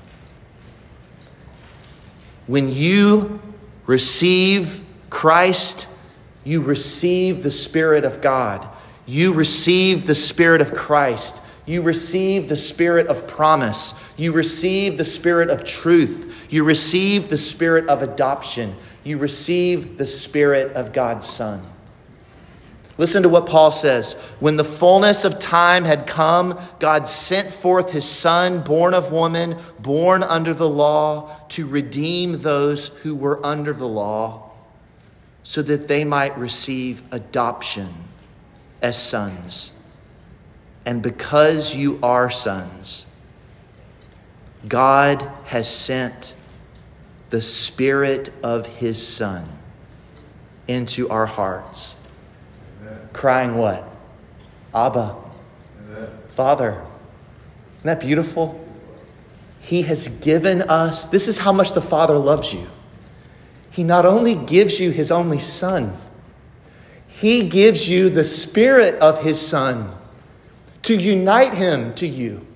When 2.46 2.72
you 2.72 3.40
receive 3.86 4.82
Christ, 5.08 5.86
you 6.42 6.62
receive 6.62 7.42
the 7.42 7.50
Spirit 7.50 8.04
of 8.04 8.20
God. 8.20 8.68
You 9.06 9.32
receive 9.32 10.06
the 10.06 10.14
Spirit 10.14 10.60
of 10.60 10.74
Christ. 10.74 11.42
You 11.64 11.82
receive 11.82 12.48
the 12.48 12.56
Spirit 12.56 13.06
of 13.06 13.26
promise. 13.26 13.94
You 14.16 14.32
receive 14.32 14.98
the 14.98 15.04
Spirit 15.04 15.48
of 15.48 15.62
truth. 15.62 16.48
You 16.50 16.64
receive 16.64 17.28
the 17.28 17.38
Spirit 17.38 17.88
of 17.88 18.02
adoption. 18.02 18.74
You 19.04 19.18
receive 19.18 19.96
the 19.96 20.06
Spirit 20.06 20.72
of 20.72 20.92
God's 20.92 21.26
Son. 21.26 21.64
Listen 22.96 23.24
to 23.24 23.28
what 23.28 23.46
Paul 23.46 23.72
says. 23.72 24.14
When 24.38 24.56
the 24.56 24.64
fullness 24.64 25.24
of 25.24 25.40
time 25.40 25.84
had 25.84 26.06
come, 26.06 26.60
God 26.78 27.08
sent 27.08 27.52
forth 27.52 27.90
his 27.90 28.08
Son, 28.08 28.62
born 28.62 28.94
of 28.94 29.10
woman, 29.10 29.56
born 29.80 30.22
under 30.22 30.54
the 30.54 30.68
law, 30.68 31.36
to 31.50 31.66
redeem 31.66 32.40
those 32.40 32.88
who 32.88 33.16
were 33.16 33.44
under 33.44 33.72
the 33.72 33.88
law, 33.88 34.50
so 35.42 35.60
that 35.62 35.88
they 35.88 36.04
might 36.04 36.38
receive 36.38 37.02
adoption 37.10 37.92
as 38.80 39.00
sons. 39.00 39.72
And 40.86 41.02
because 41.02 41.74
you 41.74 41.98
are 42.02 42.30
sons, 42.30 43.06
God 44.68 45.28
has 45.46 45.68
sent 45.68 46.36
the 47.30 47.42
Spirit 47.42 48.32
of 48.44 48.66
his 48.66 49.04
Son 49.04 49.48
into 50.68 51.08
our 51.08 51.26
hearts 51.26 51.96
crying 53.14 53.54
what? 53.54 53.88
Abba, 54.74 55.16
Amen. 55.88 56.10
Father. 56.26 56.82
Isn't 57.78 57.84
that 57.84 58.00
beautiful? 58.00 58.60
He 59.60 59.82
has 59.82 60.08
given 60.08 60.62
us, 60.62 61.06
this 61.06 61.26
is 61.26 61.38
how 61.38 61.52
much 61.52 61.72
the 61.72 61.80
Father 61.80 62.18
loves 62.18 62.52
you. 62.52 62.66
He 63.70 63.82
not 63.82 64.04
only 64.04 64.34
gives 64.34 64.78
you 64.78 64.90
His 64.90 65.10
only 65.10 65.38
Son, 65.38 65.96
He 67.08 67.48
gives 67.48 67.88
you 67.88 68.10
the 68.10 68.24
Spirit 68.24 68.96
of 68.96 69.22
His 69.22 69.40
Son 69.40 69.96
to 70.82 70.94
unite 70.94 71.54
Him 71.54 71.94
to 71.94 72.06
you. 72.06 72.46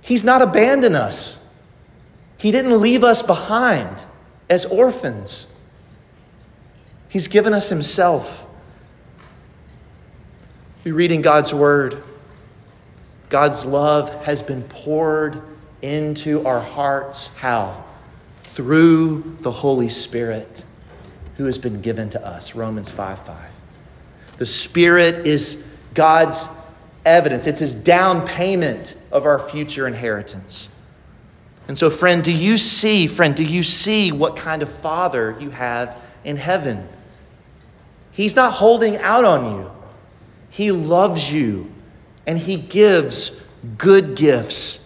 He's 0.00 0.24
not 0.24 0.40
abandoned 0.40 0.96
us, 0.96 1.40
He 2.36 2.50
didn't 2.50 2.80
leave 2.80 3.02
us 3.02 3.22
behind 3.22 4.04
as 4.48 4.64
orphans. 4.66 5.48
He's 7.08 7.26
given 7.26 7.52
us 7.52 7.68
Himself. 7.68 8.47
We 10.88 10.92
read 10.92 11.12
in 11.12 11.20
God's 11.20 11.52
Word, 11.52 12.02
God's 13.28 13.66
love 13.66 14.24
has 14.24 14.42
been 14.42 14.62
poured 14.62 15.42
into 15.82 16.46
our 16.46 16.60
hearts. 16.60 17.26
How? 17.36 17.84
Through 18.42 19.36
the 19.42 19.50
Holy 19.50 19.90
Spirit 19.90 20.64
who 21.36 21.44
has 21.44 21.58
been 21.58 21.82
given 21.82 22.08
to 22.08 22.26
us. 22.26 22.54
Romans 22.54 22.90
5 22.90 23.18
5. 23.18 23.50
The 24.38 24.46
Spirit 24.46 25.26
is 25.26 25.62
God's 25.92 26.48
evidence, 27.04 27.46
it's 27.46 27.60
His 27.60 27.74
down 27.74 28.26
payment 28.26 28.96
of 29.12 29.26
our 29.26 29.38
future 29.38 29.86
inheritance. 29.86 30.70
And 31.68 31.76
so, 31.76 31.90
friend, 31.90 32.24
do 32.24 32.32
you 32.32 32.56
see, 32.56 33.06
friend, 33.06 33.36
do 33.36 33.44
you 33.44 33.62
see 33.62 34.10
what 34.10 34.38
kind 34.38 34.62
of 34.62 34.70
Father 34.70 35.36
you 35.38 35.50
have 35.50 36.02
in 36.24 36.38
heaven? 36.38 36.88
He's 38.10 38.34
not 38.34 38.54
holding 38.54 38.96
out 38.96 39.26
on 39.26 39.52
you. 39.52 39.70
He 40.50 40.72
loves 40.72 41.32
you 41.32 41.70
and 42.26 42.38
He 42.38 42.56
gives 42.56 43.32
good 43.76 44.16
gifts 44.16 44.80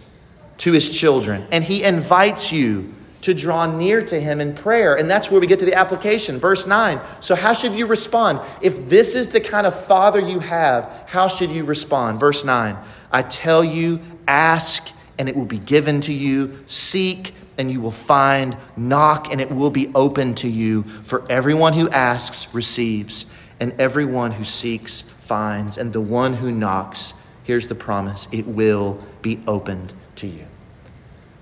to 0.59 0.71
His 0.71 0.95
children. 0.97 1.45
And 1.51 1.63
He 1.63 1.83
invites 1.83 2.51
you 2.51 2.93
to 3.21 3.33
draw 3.33 3.65
near 3.65 4.01
to 4.01 4.19
Him 4.19 4.41
in 4.41 4.53
prayer. 4.53 4.95
And 4.95 5.09
that's 5.09 5.31
where 5.31 5.39
we 5.39 5.47
get 5.47 5.59
to 5.59 5.65
the 5.65 5.75
application. 5.75 6.39
Verse 6.39 6.67
9. 6.67 6.99
So, 7.21 7.35
how 7.35 7.53
should 7.53 7.73
you 7.73 7.87
respond? 7.87 8.41
If 8.61 8.89
this 8.89 9.15
is 9.15 9.29
the 9.29 9.39
kind 9.39 9.65
of 9.65 9.73
Father 9.73 10.19
you 10.19 10.39
have, 10.39 11.05
how 11.07 11.27
should 11.27 11.49
you 11.49 11.63
respond? 11.63 12.19
Verse 12.19 12.43
9. 12.43 12.77
I 13.11 13.21
tell 13.21 13.63
you, 13.63 14.01
ask 14.27 14.89
and 15.17 15.29
it 15.29 15.35
will 15.35 15.45
be 15.45 15.59
given 15.59 16.01
to 16.01 16.13
you, 16.13 16.63
seek 16.65 17.33
and 17.57 17.71
you 17.71 17.79
will 17.79 17.91
find, 17.91 18.57
knock 18.75 19.31
and 19.31 19.39
it 19.39 19.51
will 19.51 19.69
be 19.69 19.91
open 19.93 20.33
to 20.35 20.49
you. 20.49 20.83
For 20.83 21.23
everyone 21.29 21.73
who 21.73 21.89
asks 21.89 22.53
receives, 22.53 23.25
and 23.59 23.73
everyone 23.79 24.31
who 24.31 24.43
seeks 24.43 25.01
finds, 25.01 25.77
and 25.77 25.93
the 25.93 26.01
one 26.01 26.33
who 26.33 26.51
knocks, 26.51 27.13
here's 27.43 27.67
the 27.67 27.75
promise 27.75 28.27
it 28.31 28.47
will 28.47 29.01
be 29.21 29.41
opened 29.47 29.93
to 30.15 30.27
you. 30.27 30.45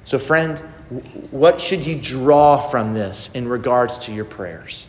So, 0.03 0.17
friend, 0.17 0.57
what 1.31 1.61
should 1.61 1.85
you 1.85 1.95
draw 1.95 2.57
from 2.57 2.93
this 2.93 3.29
in 3.33 3.47
regards 3.47 3.97
to 3.99 4.13
your 4.13 4.25
prayers? 4.25 4.87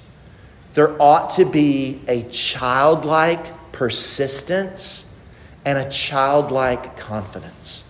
There 0.74 1.00
ought 1.00 1.30
to 1.30 1.44
be 1.44 2.00
a 2.08 2.22
childlike 2.24 3.72
persistence 3.72 5.06
and 5.64 5.78
a 5.78 5.88
childlike 5.88 6.96
confidence. 6.96 7.84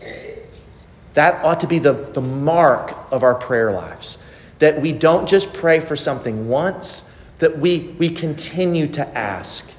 That 1.14 1.44
ought 1.44 1.60
to 1.60 1.66
be 1.66 1.78
the, 1.78 1.92
the 1.92 2.20
mark 2.20 2.96
of 3.10 3.22
our 3.22 3.34
prayer 3.34 3.72
lives. 3.72 4.18
That 4.58 4.80
we 4.80 4.92
don't 4.92 5.28
just 5.28 5.52
pray 5.52 5.80
for 5.80 5.96
something 5.96 6.48
once, 6.48 7.04
that 7.38 7.58
we, 7.58 7.94
we 7.98 8.08
continue 8.08 8.86
to 8.88 9.06
ask 9.18 9.70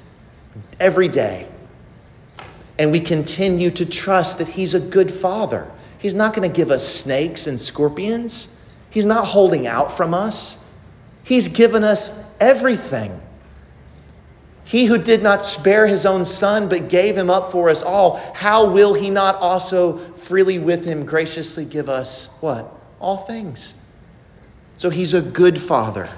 every 0.78 1.08
day. 1.08 1.48
And 2.78 2.90
we 2.90 3.00
continue 3.00 3.70
to 3.70 3.86
trust 3.86 4.38
that 4.38 4.48
He's 4.48 4.74
a 4.74 4.80
good 4.80 5.10
Father. 5.10 5.70
He's 5.98 6.14
not 6.14 6.34
going 6.34 6.50
to 6.50 6.54
give 6.54 6.70
us 6.70 6.86
snakes 6.86 7.46
and 7.46 7.58
scorpions, 7.58 8.48
He's 8.90 9.04
not 9.04 9.26
holding 9.26 9.66
out 9.66 9.90
from 9.90 10.14
us. 10.14 10.58
He's 11.24 11.48
given 11.48 11.82
us 11.82 12.22
everything. 12.38 13.20
He 14.64 14.86
who 14.86 14.98
did 14.98 15.22
not 15.22 15.44
spare 15.44 15.86
his 15.86 16.06
own 16.06 16.24
son, 16.24 16.68
but 16.68 16.88
gave 16.88 17.16
him 17.16 17.28
up 17.30 17.50
for 17.50 17.68
us 17.68 17.82
all, 17.82 18.16
how 18.34 18.70
will 18.70 18.94
he 18.94 19.10
not 19.10 19.36
also 19.36 19.98
freely 20.14 20.58
with 20.58 20.84
him 20.84 21.04
graciously 21.04 21.64
give 21.64 21.88
us 21.88 22.28
what? 22.40 22.72
All 22.98 23.16
things. 23.16 23.74
So 24.76 24.90
he's 24.90 25.14
a 25.14 25.22
good 25.22 25.58
father. 25.58 26.08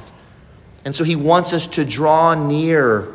And 0.87 0.95
so 0.95 1.03
he 1.03 1.16
wants 1.16 1.53
us 1.53 1.66
to 1.66 1.84
draw 1.84 2.34
near 2.34 3.12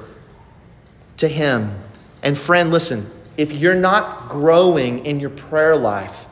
to 1.17 1.27
Him. 1.29 1.73
And 2.21 2.37
friend, 2.37 2.69
listen, 2.69 3.09
if 3.37 3.53
you're 3.53 3.75
not 3.75 4.27
growing 4.27 5.05
in 5.05 5.21
your 5.21 5.29
prayer 5.29 5.77
life, 5.77 6.27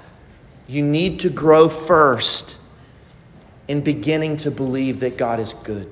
you 0.67 0.83
need 0.83 1.21
to 1.21 1.29
grow 1.29 1.69
first 1.69 2.57
in 3.69 3.79
beginning 3.79 4.35
to 4.37 4.51
believe 4.51 4.99
that 4.99 5.17
God 5.17 5.39
is 5.39 5.53
good. 5.63 5.89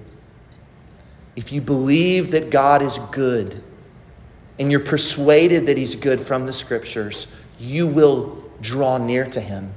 If 1.38 1.54
you 1.54 1.62
believe 1.62 2.32
that 2.32 2.50
God 2.50 2.82
is 2.82 3.00
good 3.12 3.64
and 4.60 4.70
you're 4.70 4.82
persuaded 4.82 5.68
that 5.68 5.78
He's 5.78 5.96
good 5.96 6.20
from 6.20 6.46
the 6.46 6.54
scriptures, 6.54 7.28
you 7.58 7.88
will 7.88 8.44
draw 8.60 8.98
near 8.98 9.24
to 9.28 9.40
Him 9.40 9.74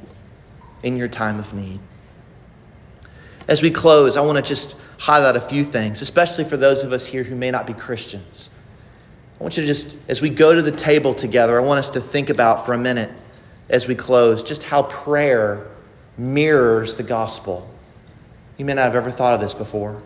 in 0.82 0.96
your 0.96 1.08
time 1.08 1.38
of 1.38 1.54
need. 1.54 1.78
As 3.50 3.62
we 3.62 3.72
close, 3.72 4.16
I 4.16 4.20
want 4.20 4.36
to 4.36 4.42
just 4.48 4.76
highlight 4.96 5.34
a 5.34 5.40
few 5.40 5.64
things, 5.64 6.02
especially 6.02 6.44
for 6.44 6.56
those 6.56 6.84
of 6.84 6.92
us 6.92 7.04
here 7.04 7.24
who 7.24 7.34
may 7.34 7.50
not 7.50 7.66
be 7.66 7.72
Christians. 7.72 8.48
I 9.40 9.42
want 9.42 9.56
you 9.56 9.64
to 9.64 9.66
just, 9.66 9.98
as 10.06 10.22
we 10.22 10.30
go 10.30 10.54
to 10.54 10.62
the 10.62 10.70
table 10.70 11.14
together, 11.14 11.60
I 11.60 11.64
want 11.64 11.80
us 11.80 11.90
to 11.90 12.00
think 12.00 12.30
about 12.30 12.64
for 12.64 12.74
a 12.74 12.78
minute 12.78 13.10
as 13.68 13.88
we 13.88 13.96
close 13.96 14.44
just 14.44 14.62
how 14.62 14.84
prayer 14.84 15.66
mirrors 16.16 16.94
the 16.94 17.02
gospel. 17.02 17.68
You 18.56 18.64
may 18.64 18.74
not 18.74 18.84
have 18.84 18.94
ever 18.94 19.10
thought 19.10 19.34
of 19.34 19.40
this 19.40 19.54
before. 19.54 20.00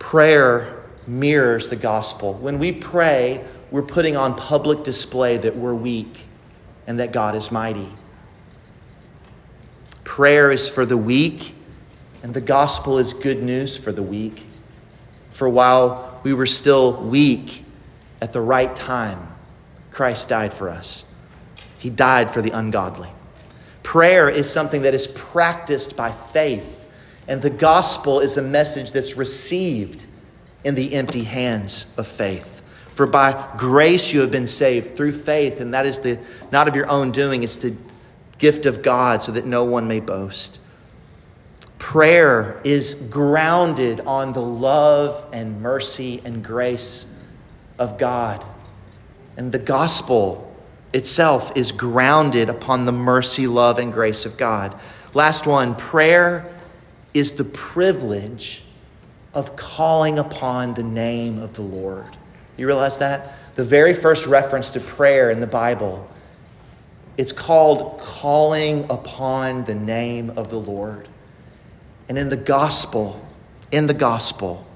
Prayer 0.00 0.82
mirrors 1.06 1.68
the 1.68 1.76
gospel. 1.76 2.34
When 2.34 2.58
we 2.58 2.72
pray, 2.72 3.44
we're 3.70 3.82
putting 3.82 4.16
on 4.16 4.34
public 4.34 4.82
display 4.82 5.36
that 5.36 5.54
we're 5.54 5.74
weak 5.74 6.24
and 6.88 6.98
that 6.98 7.12
God 7.12 7.36
is 7.36 7.52
mighty. 7.52 7.88
Prayer 10.02 10.50
is 10.50 10.68
for 10.68 10.84
the 10.84 10.96
weak, 10.96 11.54
and 12.22 12.34
the 12.34 12.40
gospel 12.40 12.98
is 12.98 13.14
good 13.14 13.42
news 13.42 13.78
for 13.78 13.92
the 13.92 14.02
weak. 14.02 14.44
For 15.30 15.48
while 15.48 16.20
we 16.22 16.34
were 16.34 16.46
still 16.46 17.02
weak, 17.02 17.64
at 18.20 18.32
the 18.32 18.40
right 18.40 18.74
time, 18.76 19.28
Christ 19.90 20.28
died 20.28 20.52
for 20.52 20.68
us. 20.68 21.04
He 21.78 21.88
died 21.88 22.30
for 22.30 22.42
the 22.42 22.50
ungodly. 22.50 23.08
Prayer 23.82 24.28
is 24.28 24.50
something 24.50 24.82
that 24.82 24.94
is 24.94 25.06
practiced 25.06 25.96
by 25.96 26.12
faith, 26.12 26.86
and 27.26 27.40
the 27.40 27.50
gospel 27.50 28.20
is 28.20 28.36
a 28.36 28.42
message 28.42 28.92
that's 28.92 29.16
received 29.16 30.06
in 30.62 30.74
the 30.74 30.94
empty 30.94 31.24
hands 31.24 31.86
of 31.96 32.06
faith. 32.06 32.62
For 32.90 33.06
by 33.06 33.54
grace 33.56 34.12
you 34.12 34.20
have 34.20 34.30
been 34.30 34.46
saved 34.46 34.96
through 34.96 35.12
faith, 35.12 35.60
and 35.60 35.72
that 35.72 35.86
is 35.86 36.00
the 36.00 36.18
not 36.52 36.68
of 36.68 36.76
your 36.76 36.88
own 36.90 37.12
doing, 37.12 37.42
it's 37.42 37.56
the 37.56 37.74
gift 38.36 38.66
of 38.66 38.82
God, 38.82 39.22
so 39.22 39.32
that 39.32 39.46
no 39.46 39.64
one 39.64 39.88
may 39.88 40.00
boast. 40.00 40.60
Prayer 41.80 42.60
is 42.62 42.94
grounded 42.94 44.00
on 44.02 44.32
the 44.32 44.42
love 44.42 45.26
and 45.32 45.60
mercy 45.60 46.20
and 46.24 46.44
grace 46.44 47.06
of 47.80 47.98
God. 47.98 48.44
And 49.36 49.50
the 49.50 49.58
gospel 49.58 50.54
itself 50.92 51.56
is 51.56 51.72
grounded 51.72 52.48
upon 52.48 52.84
the 52.84 52.92
mercy, 52.92 53.46
love, 53.46 53.78
and 53.78 53.92
grace 53.92 54.24
of 54.26 54.36
God. 54.36 54.78
Last 55.14 55.46
one 55.46 55.74
prayer 55.74 56.52
is 57.14 57.32
the 57.32 57.44
privilege 57.44 58.62
of 59.32 59.56
calling 59.56 60.18
upon 60.18 60.74
the 60.74 60.82
name 60.82 61.38
of 61.38 61.54
the 61.54 61.62
Lord. 61.62 62.16
You 62.56 62.66
realize 62.66 62.98
that? 62.98 63.32
The 63.56 63.64
very 63.64 63.94
first 63.94 64.26
reference 64.26 64.70
to 64.72 64.80
prayer 64.80 65.30
in 65.30 65.40
the 65.40 65.46
Bible, 65.46 66.08
it's 67.16 67.32
called 67.32 67.98
calling 68.00 68.84
upon 68.90 69.64
the 69.64 69.74
name 69.74 70.30
of 70.36 70.50
the 70.50 70.58
Lord. 70.58 71.08
And 72.10 72.18
in 72.18 72.28
the 72.28 72.36
gospel, 72.36 73.24
in 73.70 73.86
the 73.86 73.94
gospel, 73.94 74.66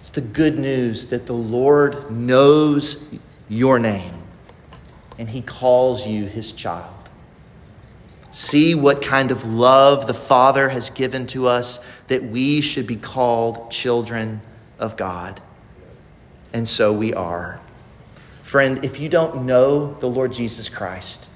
it's 0.00 0.10
the 0.10 0.20
good 0.20 0.58
news 0.58 1.06
that 1.06 1.26
the 1.26 1.32
Lord 1.32 2.10
knows 2.10 2.98
your 3.48 3.78
name 3.78 4.10
and 5.16 5.28
he 5.28 5.40
calls 5.40 6.08
you 6.08 6.24
his 6.24 6.50
child. 6.50 6.92
See 8.32 8.74
what 8.74 9.00
kind 9.00 9.30
of 9.30 9.44
love 9.44 10.08
the 10.08 10.12
Father 10.12 10.70
has 10.70 10.90
given 10.90 11.28
to 11.28 11.46
us 11.46 11.78
that 12.08 12.24
we 12.24 12.60
should 12.60 12.88
be 12.88 12.96
called 12.96 13.70
children 13.70 14.40
of 14.80 14.96
God. 14.96 15.40
And 16.52 16.66
so 16.66 16.92
we 16.92 17.14
are. 17.14 17.60
Friend, 18.42 18.84
if 18.84 18.98
you 18.98 19.08
don't 19.08 19.46
know 19.46 19.94
the 20.00 20.08
Lord 20.08 20.32
Jesus 20.32 20.68
Christ, 20.68 21.30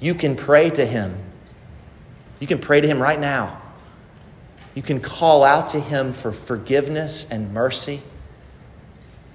you 0.00 0.12
can 0.12 0.34
pray 0.34 0.70
to 0.70 0.84
him. 0.84 1.16
You 2.40 2.48
can 2.48 2.58
pray 2.58 2.80
to 2.80 2.88
him 2.88 3.00
right 3.00 3.20
now. 3.20 3.57
You 4.78 4.82
can 4.82 5.00
call 5.00 5.42
out 5.42 5.66
to 5.70 5.80
him 5.80 6.12
for 6.12 6.30
forgiveness 6.30 7.26
and 7.32 7.52
mercy. 7.52 8.00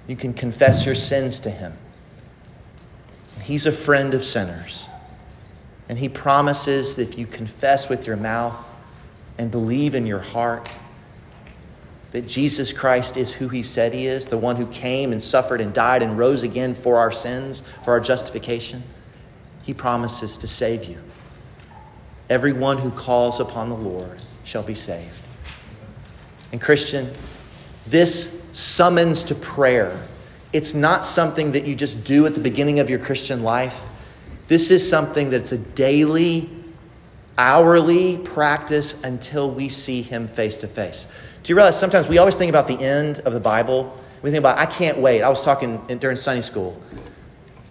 You 0.06 0.16
can 0.16 0.32
confess 0.32 0.86
your 0.86 0.94
sins 0.94 1.38
to 1.40 1.50
him. 1.50 1.76
He's 3.42 3.66
a 3.66 3.70
friend 3.70 4.14
of 4.14 4.24
sinners. 4.24 4.88
And 5.86 5.98
he 5.98 6.08
promises 6.08 6.96
that 6.96 7.10
if 7.10 7.18
you 7.18 7.26
confess 7.26 7.90
with 7.90 8.06
your 8.06 8.16
mouth 8.16 8.72
and 9.36 9.50
believe 9.50 9.94
in 9.94 10.06
your 10.06 10.20
heart 10.20 10.78
that 12.12 12.26
Jesus 12.26 12.72
Christ 12.72 13.18
is 13.18 13.30
who 13.30 13.50
he 13.50 13.62
said 13.62 13.92
he 13.92 14.06
is, 14.06 14.28
the 14.28 14.38
one 14.38 14.56
who 14.56 14.66
came 14.68 15.12
and 15.12 15.22
suffered 15.22 15.60
and 15.60 15.74
died 15.74 16.02
and 16.02 16.16
rose 16.16 16.42
again 16.42 16.72
for 16.72 16.96
our 16.96 17.12
sins, 17.12 17.62
for 17.82 17.90
our 17.90 18.00
justification, 18.00 18.82
he 19.62 19.74
promises 19.74 20.38
to 20.38 20.46
save 20.46 20.86
you. 20.86 20.96
Everyone 22.30 22.78
who 22.78 22.90
calls 22.90 23.40
upon 23.40 23.68
the 23.68 23.76
Lord 23.76 24.22
shall 24.42 24.62
be 24.62 24.74
saved. 24.74 25.23
And, 26.54 26.60
Christian, 26.60 27.10
this 27.84 28.40
summons 28.52 29.24
to 29.24 29.34
prayer, 29.34 30.00
it's 30.52 30.72
not 30.72 31.04
something 31.04 31.50
that 31.50 31.64
you 31.64 31.74
just 31.74 32.04
do 32.04 32.26
at 32.26 32.34
the 32.34 32.40
beginning 32.40 32.78
of 32.78 32.88
your 32.88 33.00
Christian 33.00 33.42
life. 33.42 33.88
This 34.46 34.70
is 34.70 34.88
something 34.88 35.30
that's 35.30 35.50
a 35.50 35.58
daily, 35.58 36.48
hourly 37.36 38.18
practice 38.18 38.94
until 39.02 39.50
we 39.50 39.68
see 39.68 40.00
Him 40.00 40.28
face 40.28 40.58
to 40.58 40.68
face. 40.68 41.08
Do 41.42 41.50
you 41.50 41.56
realize 41.56 41.76
sometimes 41.76 42.06
we 42.06 42.18
always 42.18 42.36
think 42.36 42.50
about 42.50 42.68
the 42.68 42.80
end 42.80 43.18
of 43.24 43.32
the 43.32 43.40
Bible? 43.40 44.00
We 44.22 44.30
think 44.30 44.38
about, 44.38 44.56
I 44.56 44.66
can't 44.66 44.98
wait. 44.98 45.22
I 45.22 45.28
was 45.30 45.42
talking 45.42 45.84
during 45.98 46.16
Sunday 46.16 46.42
school. 46.42 46.80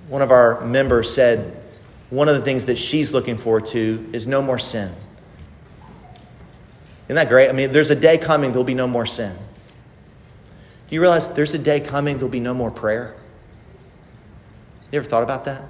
One 0.10 0.22
of 0.22 0.30
our 0.30 0.60
members 0.66 1.10
said, 1.10 1.56
one 2.10 2.28
of 2.28 2.36
the 2.36 2.42
things 2.42 2.66
that 2.66 2.78
she's 2.78 3.14
looking 3.14 3.38
forward 3.38 3.66
to 3.68 4.10
is 4.12 4.28
no 4.28 4.42
more 4.42 4.60
sin. 4.60 4.94
Isn't 7.06 7.16
that 7.16 7.30
great? 7.30 7.50
I 7.50 7.54
mean, 7.54 7.72
there's 7.72 7.90
a 7.90 7.96
day 7.96 8.18
coming, 8.18 8.52
there'll 8.52 8.64
be 8.64 8.74
no 8.74 8.88
more 8.88 9.06
sin. 9.06 9.36
Do 10.90 10.96
you 10.96 11.02
realize 11.02 11.30
there's 11.30 11.54
a 11.54 11.60
day 11.60 11.80
coming, 11.80 12.18
there'll 12.18 12.30
be 12.30 12.40
no 12.40 12.54
more 12.54 12.72
prayer? 12.72 13.16
You 14.92 14.98
ever 14.98 15.08
thought 15.08 15.24
about 15.24 15.46
that? 15.46 15.64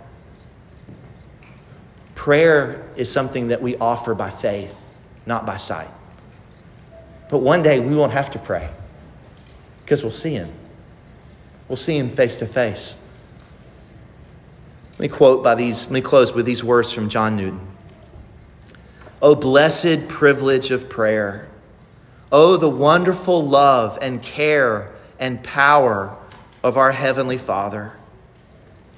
Prayer 2.14 2.88
is 2.96 3.12
something 3.12 3.48
that 3.48 3.62
we 3.62 3.76
offer 3.78 4.14
by 4.14 4.30
faith, 4.30 4.92
not 5.26 5.46
by 5.46 5.58
sight. 5.58 5.90
But 7.30 7.40
one 7.40 7.64
day 7.64 7.80
we 7.80 7.96
won't 7.96 8.12
have 8.12 8.30
to 8.32 8.40
pray 8.40 8.70
because 9.84 10.04
we'll 10.04 10.12
see 10.12 10.34
Him. 10.34 10.52
We'll 11.68 11.78
see 11.78 11.98
Him 11.98 12.10
face 12.10 12.40
to 12.40 12.46
face. 12.46 12.98
Let 14.92 15.00
me 15.00 15.08
quote 15.08 15.44
by 15.44 15.56
these, 15.56 15.88
let 15.88 15.94
me 15.94 16.02
close 16.02 16.34
with 16.34 16.46
these 16.46 16.64
words 16.64 16.92
from 16.92 17.10
John 17.10 17.36
Newton. 17.36 17.73
Oh, 19.26 19.36
blessed 19.36 20.10
privilege 20.10 20.70
of 20.70 20.90
prayer. 20.90 21.48
Oh, 22.30 22.58
the 22.58 22.70
wonderful 22.70 23.48
love 23.48 23.98
and 24.02 24.22
care 24.22 24.92
and 25.18 25.42
power 25.42 26.18
of 26.62 26.76
our 26.76 26.92
Heavenly 26.92 27.38
Father. 27.38 27.94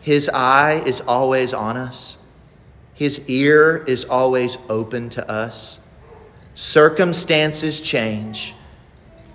His 0.01 0.27
eye 0.29 0.81
is 0.83 0.99
always 0.99 1.53
on 1.53 1.77
us. 1.77 2.17
His 2.95 3.21
ear 3.27 3.83
is 3.85 4.03
always 4.03 4.57
open 4.67 5.09
to 5.09 5.29
us. 5.29 5.77
Circumstances 6.55 7.79
change, 7.79 8.55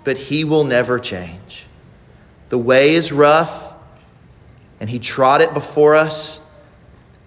but 0.03 0.17
He 0.17 0.43
will 0.43 0.65
never 0.65 0.99
change. 0.99 1.67
The 2.49 2.57
way 2.57 2.95
is 2.95 3.13
rough, 3.13 3.75
and 4.81 4.89
He 4.89 4.99
trod 4.99 5.39
it 5.39 5.53
before 5.53 5.95
us. 5.95 6.40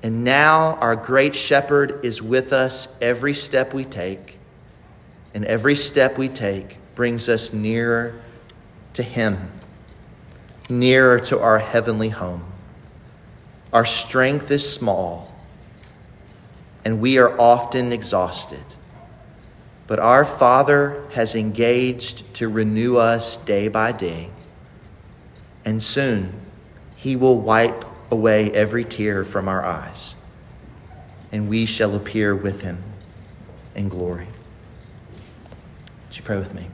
And 0.05 0.22
now 0.22 0.74
our 0.82 0.96
great 0.96 1.34
shepherd 1.34 2.05
is 2.05 2.20
with 2.20 2.52
us 2.52 2.88
every 3.00 3.32
step 3.32 3.72
we 3.72 3.86
take. 3.86 4.38
And 5.32 5.46
every 5.46 5.74
step 5.74 6.18
we 6.18 6.28
take 6.28 6.76
brings 6.94 7.26
us 7.26 7.55
nearer 7.55 8.20
to 8.92 9.02
Him, 9.02 9.50
nearer 10.68 11.18
to 11.20 11.40
our 11.40 11.59
heavenly 11.59 12.11
home. 12.11 12.44
Our 13.72 13.86
strength 13.86 14.50
is 14.50 14.70
small 14.70 15.34
and 16.84 17.00
we 17.00 17.16
are 17.16 17.40
often 17.40 17.90
exhausted. 17.90 18.64
But 19.86 19.98
our 20.00 20.26
Father 20.26 21.02
has 21.12 21.34
engaged 21.34 22.34
to 22.34 22.50
renew 22.50 22.96
us 22.96 23.38
day 23.38 23.68
by 23.68 23.92
day, 23.92 24.30
and 25.64 25.82
soon 25.82 26.40
He 26.96 27.16
will 27.16 27.38
wipe 27.38 27.84
away 28.15 28.51
every 28.53 28.85
tear 28.85 29.25
from 29.25 29.49
our 29.49 29.62
eyes, 29.62 30.15
and 31.31 31.49
we 31.49 31.67
shall 31.67 31.95
appear 31.95 32.35
with 32.35 32.62
Him 32.62 32.83
in 33.75 33.89
glory. 33.89 34.29
Would 36.07 36.17
you 36.17 36.23
pray 36.23 36.39
with 36.39 36.55
me? 36.55 36.69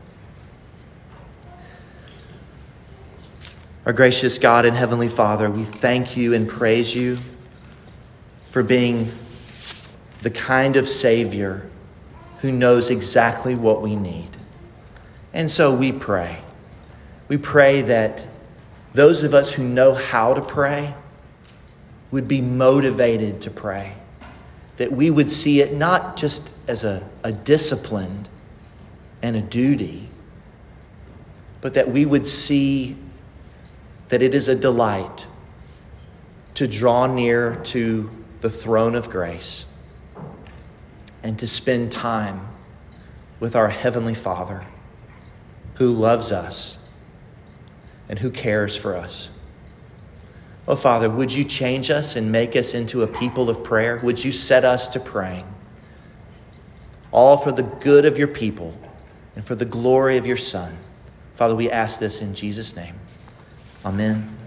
Our 3.86 3.95
gracious 3.95 4.38
God 4.38 4.66
and 4.66 4.76
Heavenly 4.76 5.09
Father, 5.09 5.51
we 5.51 5.64
thank 5.64 6.14
you 6.14 6.34
and 6.34 6.47
praise 6.47 6.95
you 6.95 7.16
for 8.45 8.62
being 8.62 9.11
the 10.20 10.30
kind 10.30 10.76
of 10.76 10.86
Savior 10.86 11.68
who 12.41 12.53
knows 12.53 12.91
exactly 12.91 13.55
what 13.55 13.80
we 13.80 13.97
need. 13.97 14.28
And 15.32 15.51
so 15.51 15.74
we 15.74 15.93
pray. 15.93 16.43
We 17.28 17.38
pray 17.38 17.80
that 17.82 18.28
those 18.93 19.22
of 19.22 19.32
us 19.34 19.53
who 19.53 19.64
know 19.64 19.95
how 19.95 20.34
to 20.34 20.43
pray 20.43 20.95
would 22.11 22.26
be 22.26 22.40
motivated 22.40 23.40
to 23.42 23.50
pray, 23.50 23.94
that 24.76 24.92
we 24.92 25.11
would 25.11 25.30
see 25.30 25.61
it 25.61 25.72
not 25.72 26.16
just 26.16 26.54
as 26.66 26.84
a, 26.84 27.08
a 27.22 27.32
discipline 27.32 28.26
and 29.22 29.36
a 29.36 29.42
duty, 29.42 30.08
but 31.61 31.74
that 31.74 31.90
we 31.90 32.04
would 32.06 32.26
see 32.26 32.96
that 34.08 34.22
it 34.22 34.34
is 34.34 34.48
a 34.48 34.54
delight 34.54 35.26
to 36.54 36.66
draw 36.66 37.06
near 37.06 37.56
to 37.56 38.11
the 38.40 38.50
throne 38.50 38.94
of 38.94 39.08
grace 39.08 39.66
and 41.22 41.38
to 41.38 41.46
spend 41.46 41.92
time 41.92 42.48
with 43.38 43.54
our 43.54 43.68
Heavenly 43.68 44.14
Father 44.14 44.66
who 45.74 45.88
loves 45.88 46.32
us 46.32 46.78
and 48.08 48.18
who 48.18 48.30
cares 48.30 48.76
for 48.76 48.96
us. 48.96 49.30
Oh, 50.70 50.76
Father, 50.76 51.10
would 51.10 51.32
you 51.32 51.42
change 51.42 51.90
us 51.90 52.14
and 52.14 52.30
make 52.30 52.54
us 52.54 52.74
into 52.74 53.02
a 53.02 53.06
people 53.08 53.50
of 53.50 53.64
prayer? 53.64 53.98
Would 54.04 54.24
you 54.24 54.30
set 54.30 54.64
us 54.64 54.88
to 54.90 55.00
praying? 55.00 55.52
All 57.10 57.36
for 57.36 57.50
the 57.50 57.64
good 57.64 58.04
of 58.04 58.16
your 58.16 58.28
people 58.28 58.78
and 59.34 59.44
for 59.44 59.56
the 59.56 59.64
glory 59.64 60.16
of 60.16 60.26
your 60.26 60.36
Son. 60.36 60.78
Father, 61.34 61.56
we 61.56 61.68
ask 61.72 61.98
this 61.98 62.22
in 62.22 62.34
Jesus' 62.34 62.76
name. 62.76 62.94
Amen. 63.84 64.39